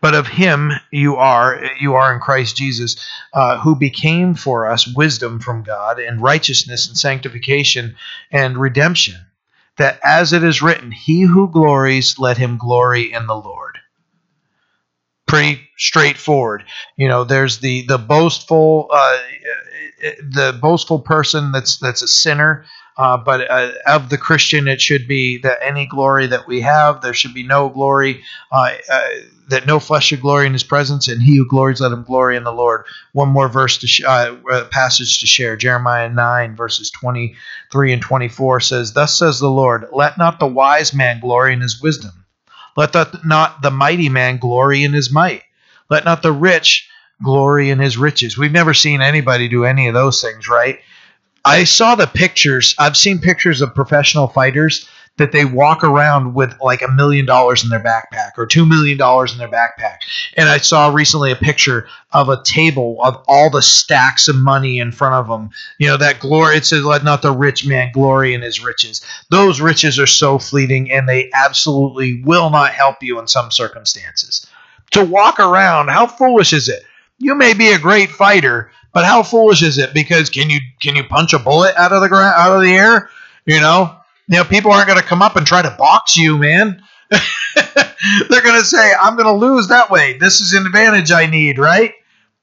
[0.00, 2.96] But of him you are, you are in Christ Jesus,
[3.32, 7.96] uh, who became for us wisdom from God, and righteousness, and sanctification,
[8.30, 9.26] and redemption
[9.78, 13.78] that as it is written, He who glories, let him glory in the Lord.
[15.26, 16.64] Pretty straightforward.
[16.96, 19.18] You know, there's the the boastful, uh,
[20.00, 22.64] the boastful person that's that's a sinner.
[22.98, 27.00] Uh, but uh, of the Christian, it should be that any glory that we have,
[27.00, 29.08] there should be no glory, uh, uh,
[29.52, 32.36] that no flesh should glory in His presence, and He who glories, let him glory
[32.36, 32.84] in the Lord.
[33.12, 34.36] One more verse to sh- uh,
[34.70, 35.56] passage to share.
[35.56, 37.36] Jeremiah nine verses twenty
[37.70, 41.52] three and twenty four says, "Thus says the Lord: Let not the wise man glory
[41.52, 42.24] in his wisdom,
[42.76, 42.94] let
[43.24, 45.42] not the mighty man glory in his might,
[45.88, 46.88] let not the rich."
[47.22, 48.36] glory in his riches.
[48.36, 50.80] We've never seen anybody do any of those things, right?
[51.44, 52.74] I saw the pictures.
[52.78, 54.88] I've seen pictures of professional fighters
[55.18, 58.96] that they walk around with like a million dollars in their backpack or two million
[58.96, 59.98] dollars in their backpack.
[60.36, 64.78] And I saw recently a picture of a table of all the stacks of money
[64.78, 65.50] in front of them.
[65.78, 69.02] You know, that glory, it says, let not the rich man glory in his riches.
[69.30, 74.46] Those riches are so fleeting and they absolutely will not help you in some circumstances.
[74.92, 76.82] To walk around, how foolish is it?
[77.18, 79.94] You may be a great fighter, but how foolish is it?
[79.94, 82.74] Because can you can you punch a bullet out of the ground out of the
[82.74, 83.08] air?
[83.46, 83.96] You know,
[84.28, 86.82] you know people aren't going to come up and try to box you, man.
[87.10, 90.18] They're going to say, "I'm going to lose that way.
[90.18, 91.94] This is an advantage I need." Right?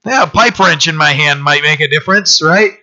[0.05, 2.77] Yeah, a pipe wrench in my hand might make a difference, right?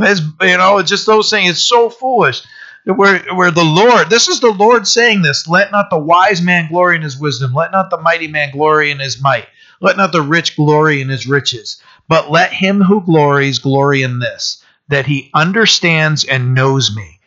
[0.00, 1.50] As, you know, it's just those things.
[1.50, 2.42] It's so foolish.
[2.84, 5.48] Where, where the Lord, this is the Lord saying this.
[5.48, 7.52] Let not the wise man glory in his wisdom.
[7.52, 9.48] Let not the mighty man glory in his might.
[9.80, 11.82] Let not the rich glory in his riches.
[12.08, 17.19] But let him who glories glory in this, that he understands and knows me.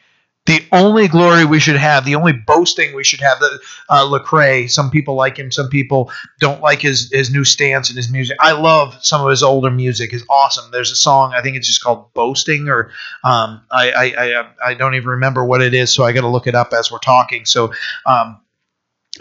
[0.46, 4.70] The only glory we should have, the only boasting we should have, that uh, Lecrae.
[4.70, 8.36] Some people like him, some people don't like his his new stance and his music.
[8.42, 10.70] I love some of his older music; is awesome.
[10.72, 12.92] There's a song I think it's just called "Boasting," or
[13.24, 16.28] um, I, I, I I don't even remember what it is, so I got to
[16.28, 17.46] look it up as we're talking.
[17.46, 17.72] So
[18.06, 18.42] um,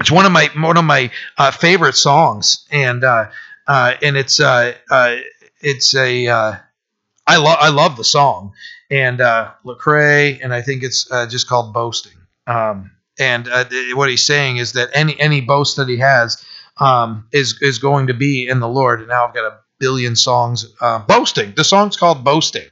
[0.00, 3.30] it's one of my one of my uh, favorite songs, and uh,
[3.68, 5.16] uh, and it's uh, uh,
[5.60, 6.56] it's a uh,
[7.26, 8.54] I love I love the song
[8.93, 12.12] and uh, Lecrae, and I think it's uh, just called boasting.
[12.47, 13.64] Um, and uh,
[13.95, 16.45] what he's saying is that any any boast that he has
[16.78, 19.01] um, is is going to be in the Lord.
[19.01, 21.55] And now I've got a billion songs uh, boasting.
[21.57, 22.68] The song's called boasting.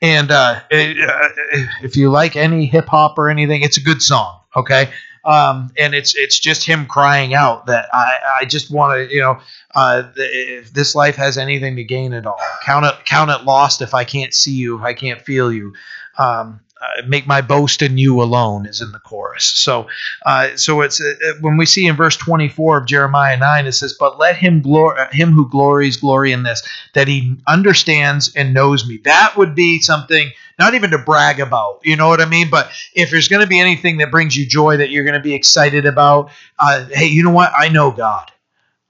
[0.00, 4.00] And uh, it, uh, if you like any hip hop or anything, it's a good
[4.00, 4.40] song.
[4.56, 4.90] Okay,
[5.24, 9.20] um, and it's it's just him crying out that I, I just want to you
[9.20, 9.40] know
[9.74, 13.82] uh, if this life has anything to gain at all count it count it lost
[13.82, 15.74] if I can't see you if I can't feel you
[16.18, 19.88] um, uh, make my boast in you alone is in the chorus so
[20.24, 23.94] uh, so it's uh, when we see in verse 24 of Jeremiah 9 it says
[23.98, 28.86] but let him glory him who glories glory in this that he understands and knows
[28.86, 31.80] me that would be something not even to brag about.
[31.84, 32.50] You know what I mean?
[32.50, 35.20] But if there's going to be anything that brings you joy that you're going to
[35.20, 37.52] be excited about, uh, hey, you know what?
[37.56, 38.30] I know God.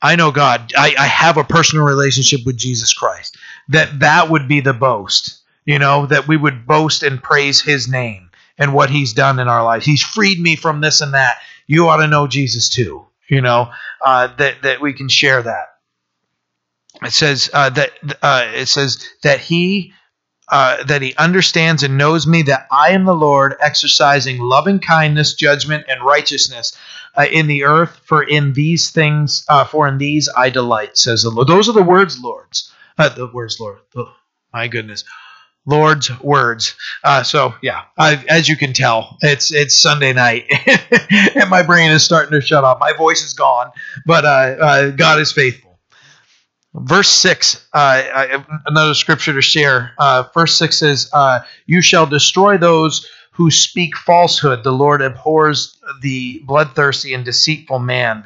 [0.00, 0.72] I know God.
[0.76, 3.36] I, I have a personal relationship with Jesus Christ.
[3.68, 5.40] That that would be the boast.
[5.64, 9.48] You know that we would boast and praise His name and what He's done in
[9.48, 9.84] our lives.
[9.84, 11.38] He's freed me from this and that.
[11.66, 13.06] You ought to know Jesus too.
[13.28, 13.70] You know
[14.04, 15.66] uh, that that we can share that.
[17.02, 17.90] It says uh, that
[18.22, 19.92] uh, it says that He
[20.50, 25.34] uh, that he understands and knows me, that I am the Lord, exercising loving kindness,
[25.34, 26.74] judgment, and righteousness
[27.18, 28.00] uh, in the earth.
[28.04, 31.48] For in these things, uh, for in these I delight, says the Lord.
[31.48, 32.72] Those are the words, Lord's.
[32.96, 33.78] Uh, the words, Lord.
[33.96, 34.14] Oh,
[34.52, 35.04] my goodness.
[35.66, 36.74] Lord's words.
[37.04, 40.46] Uh, so yeah, I, as you can tell, it's it's Sunday night,
[41.34, 42.80] and my brain is starting to shut off.
[42.80, 43.70] My voice is gone,
[44.06, 45.78] but uh, uh, God is faithful.
[46.74, 49.92] Verse six, uh, another scripture to share.
[49.98, 53.06] Uh, verse six says, uh, "You shall destroy those
[53.38, 54.64] who speak falsehood.
[54.64, 58.24] The Lord abhors the bloodthirsty and deceitful man."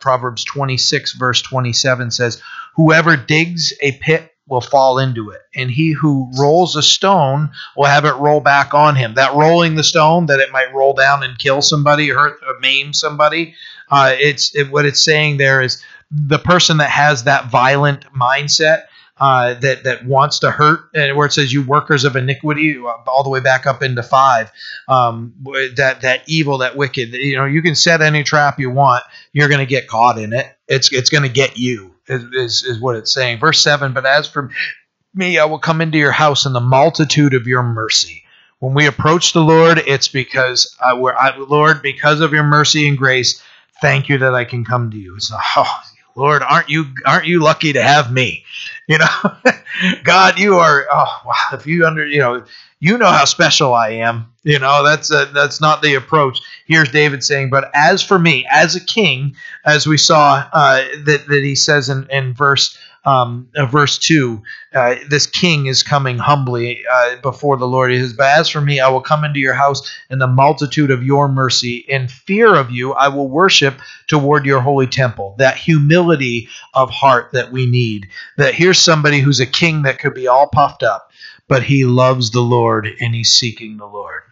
[0.00, 2.40] Proverbs twenty six, verse twenty seven says,
[2.76, 7.86] "Whoever digs a pit will fall into it, and he who rolls a stone will
[7.86, 9.14] have it roll back on him.
[9.14, 12.92] That rolling the stone, that it might roll down and kill somebody, hurt, or maim
[12.92, 13.54] somebody.
[13.90, 18.84] Uh, it's it, what it's saying there is the person that has that violent mindset.
[19.22, 23.22] Uh, that that wants to hurt, and where it says "you workers of iniquity," all
[23.22, 24.50] the way back up into five.
[24.88, 25.32] Um,
[25.76, 27.12] that that evil, that wicked.
[27.12, 29.04] You know, you can set any trap you want.
[29.32, 30.46] You're going to get caught in it.
[30.66, 33.38] It's it's going to get you is, is, what it's saying.
[33.38, 34.50] Verse 7 But as for
[35.14, 38.24] me, I will come into your house in the multitude of your mercy.
[38.58, 42.88] When we approach the Lord, it's because I, we're, I, Lord, because of your mercy
[42.88, 43.42] and grace,
[43.80, 45.18] thank you that I can come to you.
[45.18, 45.80] So, oh,
[46.14, 48.44] Lord, aren't you aren't you lucky to have me?
[48.86, 49.52] You know,
[50.04, 50.86] God, you are.
[50.90, 51.34] Oh, wow!
[51.52, 52.44] If you under, you know,
[52.80, 54.26] you know how special I am.
[54.42, 56.40] You know, that's a, that's not the approach.
[56.66, 61.26] Here's David saying, but as for me, as a king, as we saw uh, that
[61.28, 64.40] that he says in in verse um, uh, verse 2,
[64.74, 67.90] uh, this king is coming humbly uh, before the Lord.
[67.90, 70.90] He says, But as for me, I will come into your house in the multitude
[70.90, 71.78] of your mercy.
[71.88, 75.34] In fear of you, I will worship toward your holy temple.
[75.38, 78.08] That humility of heart that we need.
[78.36, 81.10] That here's somebody who's a king that could be all puffed up,
[81.48, 84.22] but he loves the Lord and he's seeking the Lord.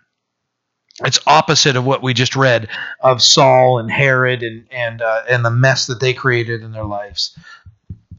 [1.03, 2.68] It's opposite of what we just read
[3.01, 6.85] of Saul and Herod and and uh, and the mess that they created in their
[6.85, 7.37] lives.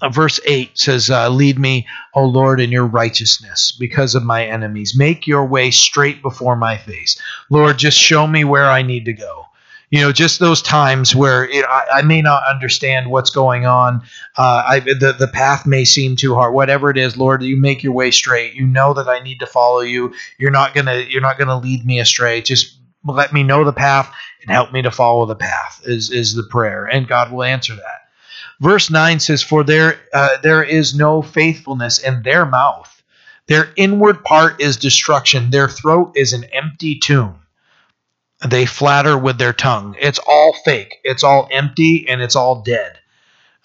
[0.02, 4.46] Uh, verse 8 says, uh, Lead me, O Lord, in your righteousness because of my
[4.46, 4.98] enemies.
[4.98, 7.22] Make your way straight before my face.
[7.50, 9.46] Lord, just show me where I need to go.
[9.92, 14.02] You know, just those times where it, I, I, may not understand what's going on.
[14.38, 16.54] Uh, I, the, the path may seem too hard.
[16.54, 18.54] Whatever it is, Lord, you make your way straight.
[18.54, 20.14] You know that I need to follow you.
[20.38, 22.42] You're not gonna you're not gonna lead me astray.
[22.42, 24.10] Just let me know the path
[24.42, 25.82] and help me to follow the path.
[25.84, 28.01] Is is the prayer, and God will answer that.
[28.62, 33.02] Verse 9 says, For there, uh, there is no faithfulness in their mouth.
[33.48, 35.50] Their inward part is destruction.
[35.50, 37.40] Their throat is an empty tomb.
[38.48, 39.96] They flatter with their tongue.
[40.00, 41.00] It's all fake.
[41.04, 43.00] It's all empty and it's all dead,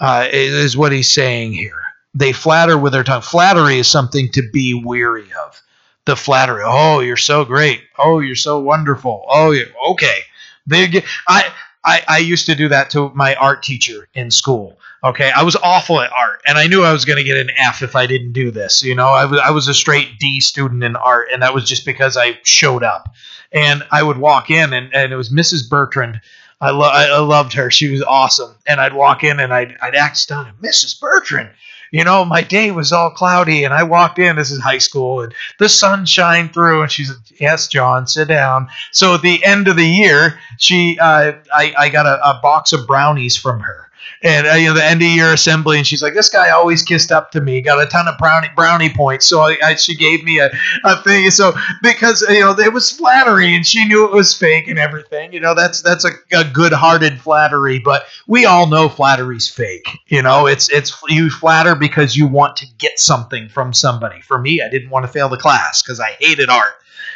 [0.00, 1.82] uh, is what he's saying here.
[2.14, 3.20] They flatter with their tongue.
[3.20, 5.60] Flattery is something to be weary of.
[6.06, 6.62] The flattery.
[6.64, 7.82] Oh, you're so great.
[7.98, 9.26] Oh, you're so wonderful.
[9.28, 9.54] Oh,
[9.90, 10.20] okay.
[10.66, 11.52] They, I,
[11.84, 14.75] I, I used to do that to my art teacher in school.
[15.04, 17.50] Okay, I was awful at art, and I knew I was going to get an
[17.56, 18.82] F if I didn't do this.
[18.82, 21.68] You know, I was I was a straight D student in art, and that was
[21.68, 23.14] just because I showed up.
[23.52, 25.68] And I would walk in, and, and it was Mrs.
[25.68, 26.20] Bertrand.
[26.60, 28.54] I, lo- I loved her; she was awesome.
[28.66, 30.54] And I'd walk in, and I'd I'd act stunned.
[30.62, 30.98] Mrs.
[30.98, 31.50] Bertrand,
[31.92, 34.36] you know, my day was all cloudy, and I walked in.
[34.36, 36.82] This is high school, and the sun shined through.
[36.82, 40.98] And she said, "Yes, John, sit down." So at the end of the year, she,
[40.98, 43.85] uh, I, I got a, a box of brownies from her
[44.26, 46.82] and uh, you know the end of year assembly, and she's like, "This guy always
[46.82, 49.94] kissed up to me, got a ton of brownie brownie points." So I, I, she
[49.94, 50.50] gave me a,
[50.84, 51.30] a thing.
[51.30, 55.32] So because you know it was flattery, and she knew it was fake and everything.
[55.32, 59.88] You know that's that's a, a good-hearted flattery, but we all know flattery's fake.
[60.08, 64.20] You know, it's it's you flatter because you want to get something from somebody.
[64.20, 66.72] For me, I didn't want to fail the class because I hated art.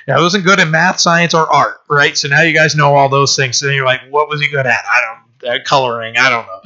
[0.09, 2.17] I wasn't good in math, science, or art, right?
[2.17, 3.59] So now you guys know all those things.
[3.59, 4.83] So then you're like, what was he good at?
[4.91, 5.30] I don't
[5.65, 6.17] coloring.
[6.17, 6.61] I don't know.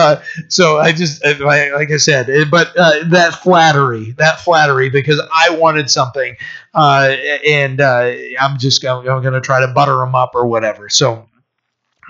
[0.00, 5.20] Uh, so I just, uh, like I said, but uh, that flattery, that flattery, because
[5.32, 6.36] I wanted something,
[6.74, 7.14] uh,
[7.46, 10.88] and uh, I'm just I'm, I'm going to try to butter them up or whatever.
[10.88, 11.26] So.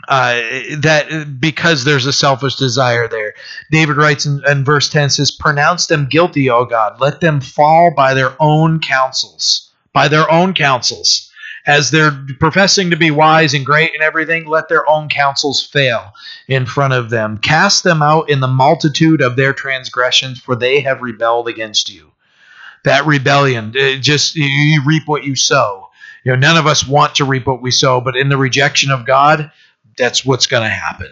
[0.08, 3.34] that because there's a selfish desire there.
[3.70, 7.00] David writes in, in verse 10 says, Pronounce them guilty, O God.
[7.00, 9.70] Let them fall by their own counsels.
[9.92, 11.28] By their own counsels
[11.66, 16.12] as they're professing to be wise and great and everything, let their own counsels fail
[16.46, 17.38] in front of them.
[17.38, 22.12] Cast them out in the multitude of their transgressions, for they have rebelled against you.
[22.84, 25.88] That rebellion, eh, just you reap what you sow.
[26.24, 28.90] You know, none of us want to reap what we sow, but in the rejection
[28.90, 29.50] of God,
[29.96, 31.08] that's what's going to happen.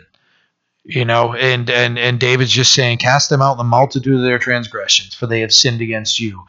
[0.85, 4.23] You know, and and and David's just saying, cast them out in the multitude of
[4.23, 6.45] their transgressions, for they have sinned against you.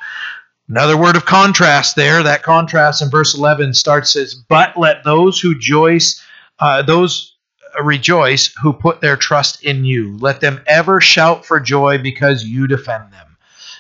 [0.70, 2.24] Another word of contrast there.
[2.24, 6.22] That contrast in verse 11 starts as, "But let those who rejoice,
[6.60, 7.34] uh, those
[7.82, 10.18] rejoice who put their trust in you.
[10.20, 13.38] Let them ever shout for joy because you defend them."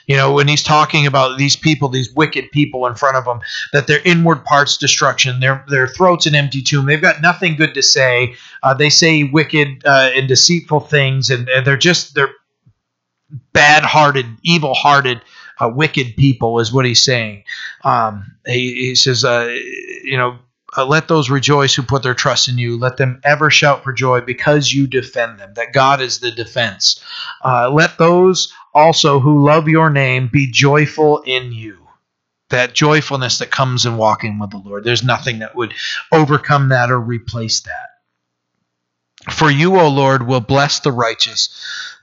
[0.07, 3.41] You know, when he's talking about these people, these wicked people in front of them,
[3.73, 6.85] that their inward parts destruction, their their throats an empty tomb.
[6.85, 8.35] They've got nothing good to say.
[8.63, 12.31] Uh, they say wicked uh, and deceitful things, and, and they're just they're
[13.51, 15.19] bad-hearted, evil-hearted
[15.59, 17.43] uh, wicked people, is what he's saying.
[17.83, 19.55] Um, he, he says, uh,
[20.03, 20.39] you know,
[20.75, 22.77] uh, let those rejoice who put their trust in you.
[22.77, 27.01] Let them ever shout for joy because you defend them, that God is the defense.
[27.43, 31.77] Uh, let those also who love your name be joyful in you.
[32.49, 34.83] That joyfulness that comes in walking with the Lord.
[34.83, 35.73] There's nothing that would
[36.11, 37.89] overcome that or replace that.
[39.31, 41.49] For you, O Lord, will bless the righteous.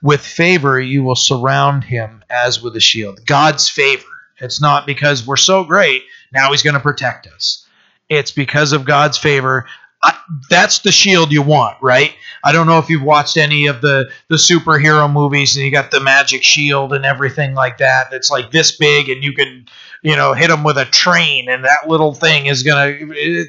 [0.01, 3.25] With favor, you will surround him as with a shield.
[3.25, 4.05] God's favor.
[4.39, 7.65] It's not because we're so great, now he's going to protect us.
[8.09, 9.67] It's because of God's favor.
[10.49, 12.13] That's the shield you want, right?
[12.43, 15.91] I don't know if you've watched any of the the superhero movies and you got
[15.91, 18.11] the magic shield and everything like that.
[18.11, 19.65] That's like this big and you can
[20.05, 22.95] you know, hit them with a train, and that little thing is gonna.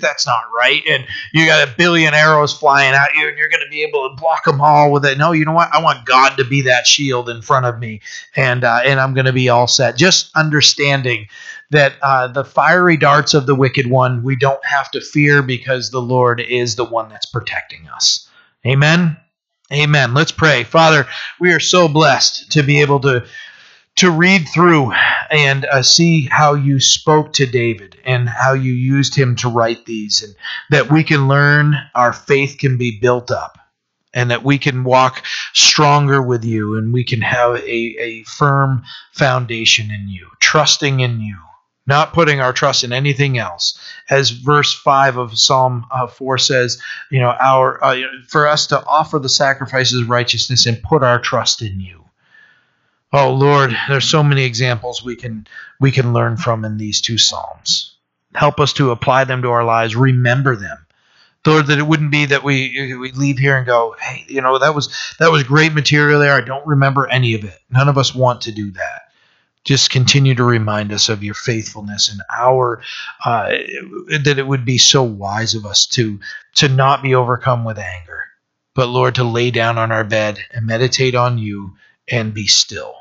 [0.01, 0.83] That's not right.
[0.89, 1.05] And
[1.35, 4.45] you got a billion arrows flying at you, and you're gonna be able to block
[4.45, 5.19] them all with it.
[5.19, 5.69] No, you know what?
[5.75, 8.01] I want God to be that shield in front of me,
[8.37, 9.99] and uh, and I'm gonna be all set.
[9.99, 11.29] Just understanding
[11.71, 15.91] that uh, the fiery darts of the wicked one we don't have to fear because
[15.91, 18.29] the Lord is the one that's protecting us.
[18.67, 19.17] Amen.
[19.73, 20.15] Amen.
[20.15, 20.63] Let's pray.
[20.65, 21.07] Father,
[21.41, 23.27] we are so blessed to be able to
[23.97, 24.93] to read through
[25.31, 29.87] and uh, see how you spoke to David and how you used him to write
[29.87, 30.35] these, and
[30.71, 33.59] that we can learn our faith can be built up,
[34.13, 38.83] and that we can walk stronger with you, and we can have a, a firm
[39.13, 41.37] foundation in you, trusting in you.
[41.87, 43.79] Not putting our trust in anything else,
[44.11, 46.83] as verse five of Psalm uh, four says.
[47.11, 51.21] You know, our uh, for us to offer the sacrifices of righteousness and put our
[51.21, 52.07] trust in you
[53.13, 55.47] Oh Lord, there's so many examples we can
[55.81, 57.97] we can learn from in these two psalms.
[58.35, 60.87] Help us to apply them to our lives, remember them.
[61.47, 64.59] Lord, that it wouldn't be that we we leave here and go, hey, you know,
[64.59, 66.35] that was that was great material there.
[66.35, 67.59] I don't remember any of it.
[67.71, 69.03] None of us want to do that.
[69.67, 72.83] Just continue to remind us of your faithfulness and our
[73.25, 76.21] uh, that it would be so wise of us to
[76.55, 78.27] to not be overcome with anger,
[78.75, 81.75] but Lord, to lay down on our bed and meditate on you
[82.09, 82.95] and be still.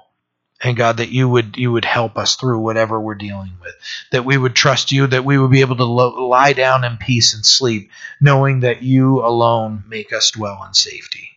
[0.59, 3.75] And God that you would you would help us through whatever we're dealing with
[4.11, 6.97] that we would trust you that we would be able to lo- lie down in
[6.97, 11.34] peace and sleep knowing that you alone make us dwell in safety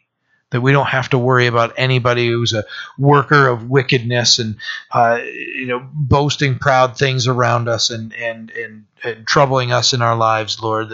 [0.51, 2.65] that we don't have to worry about anybody who's a
[2.99, 4.57] worker of wickedness and
[4.93, 10.03] uh, you know boasting proud things around us and and and, and troubling us in
[10.03, 10.93] our lives lord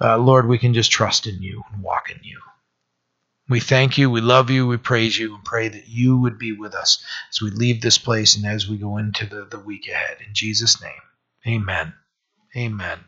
[0.00, 2.40] uh, lord we can just trust in you and walk in you
[3.48, 6.52] we thank you, we love you, we praise you, and pray that you would be
[6.52, 9.88] with us as we leave this place and as we go into the, the week
[9.88, 10.16] ahead.
[10.26, 10.92] In Jesus' name,
[11.46, 11.94] amen.
[12.56, 12.98] Amen.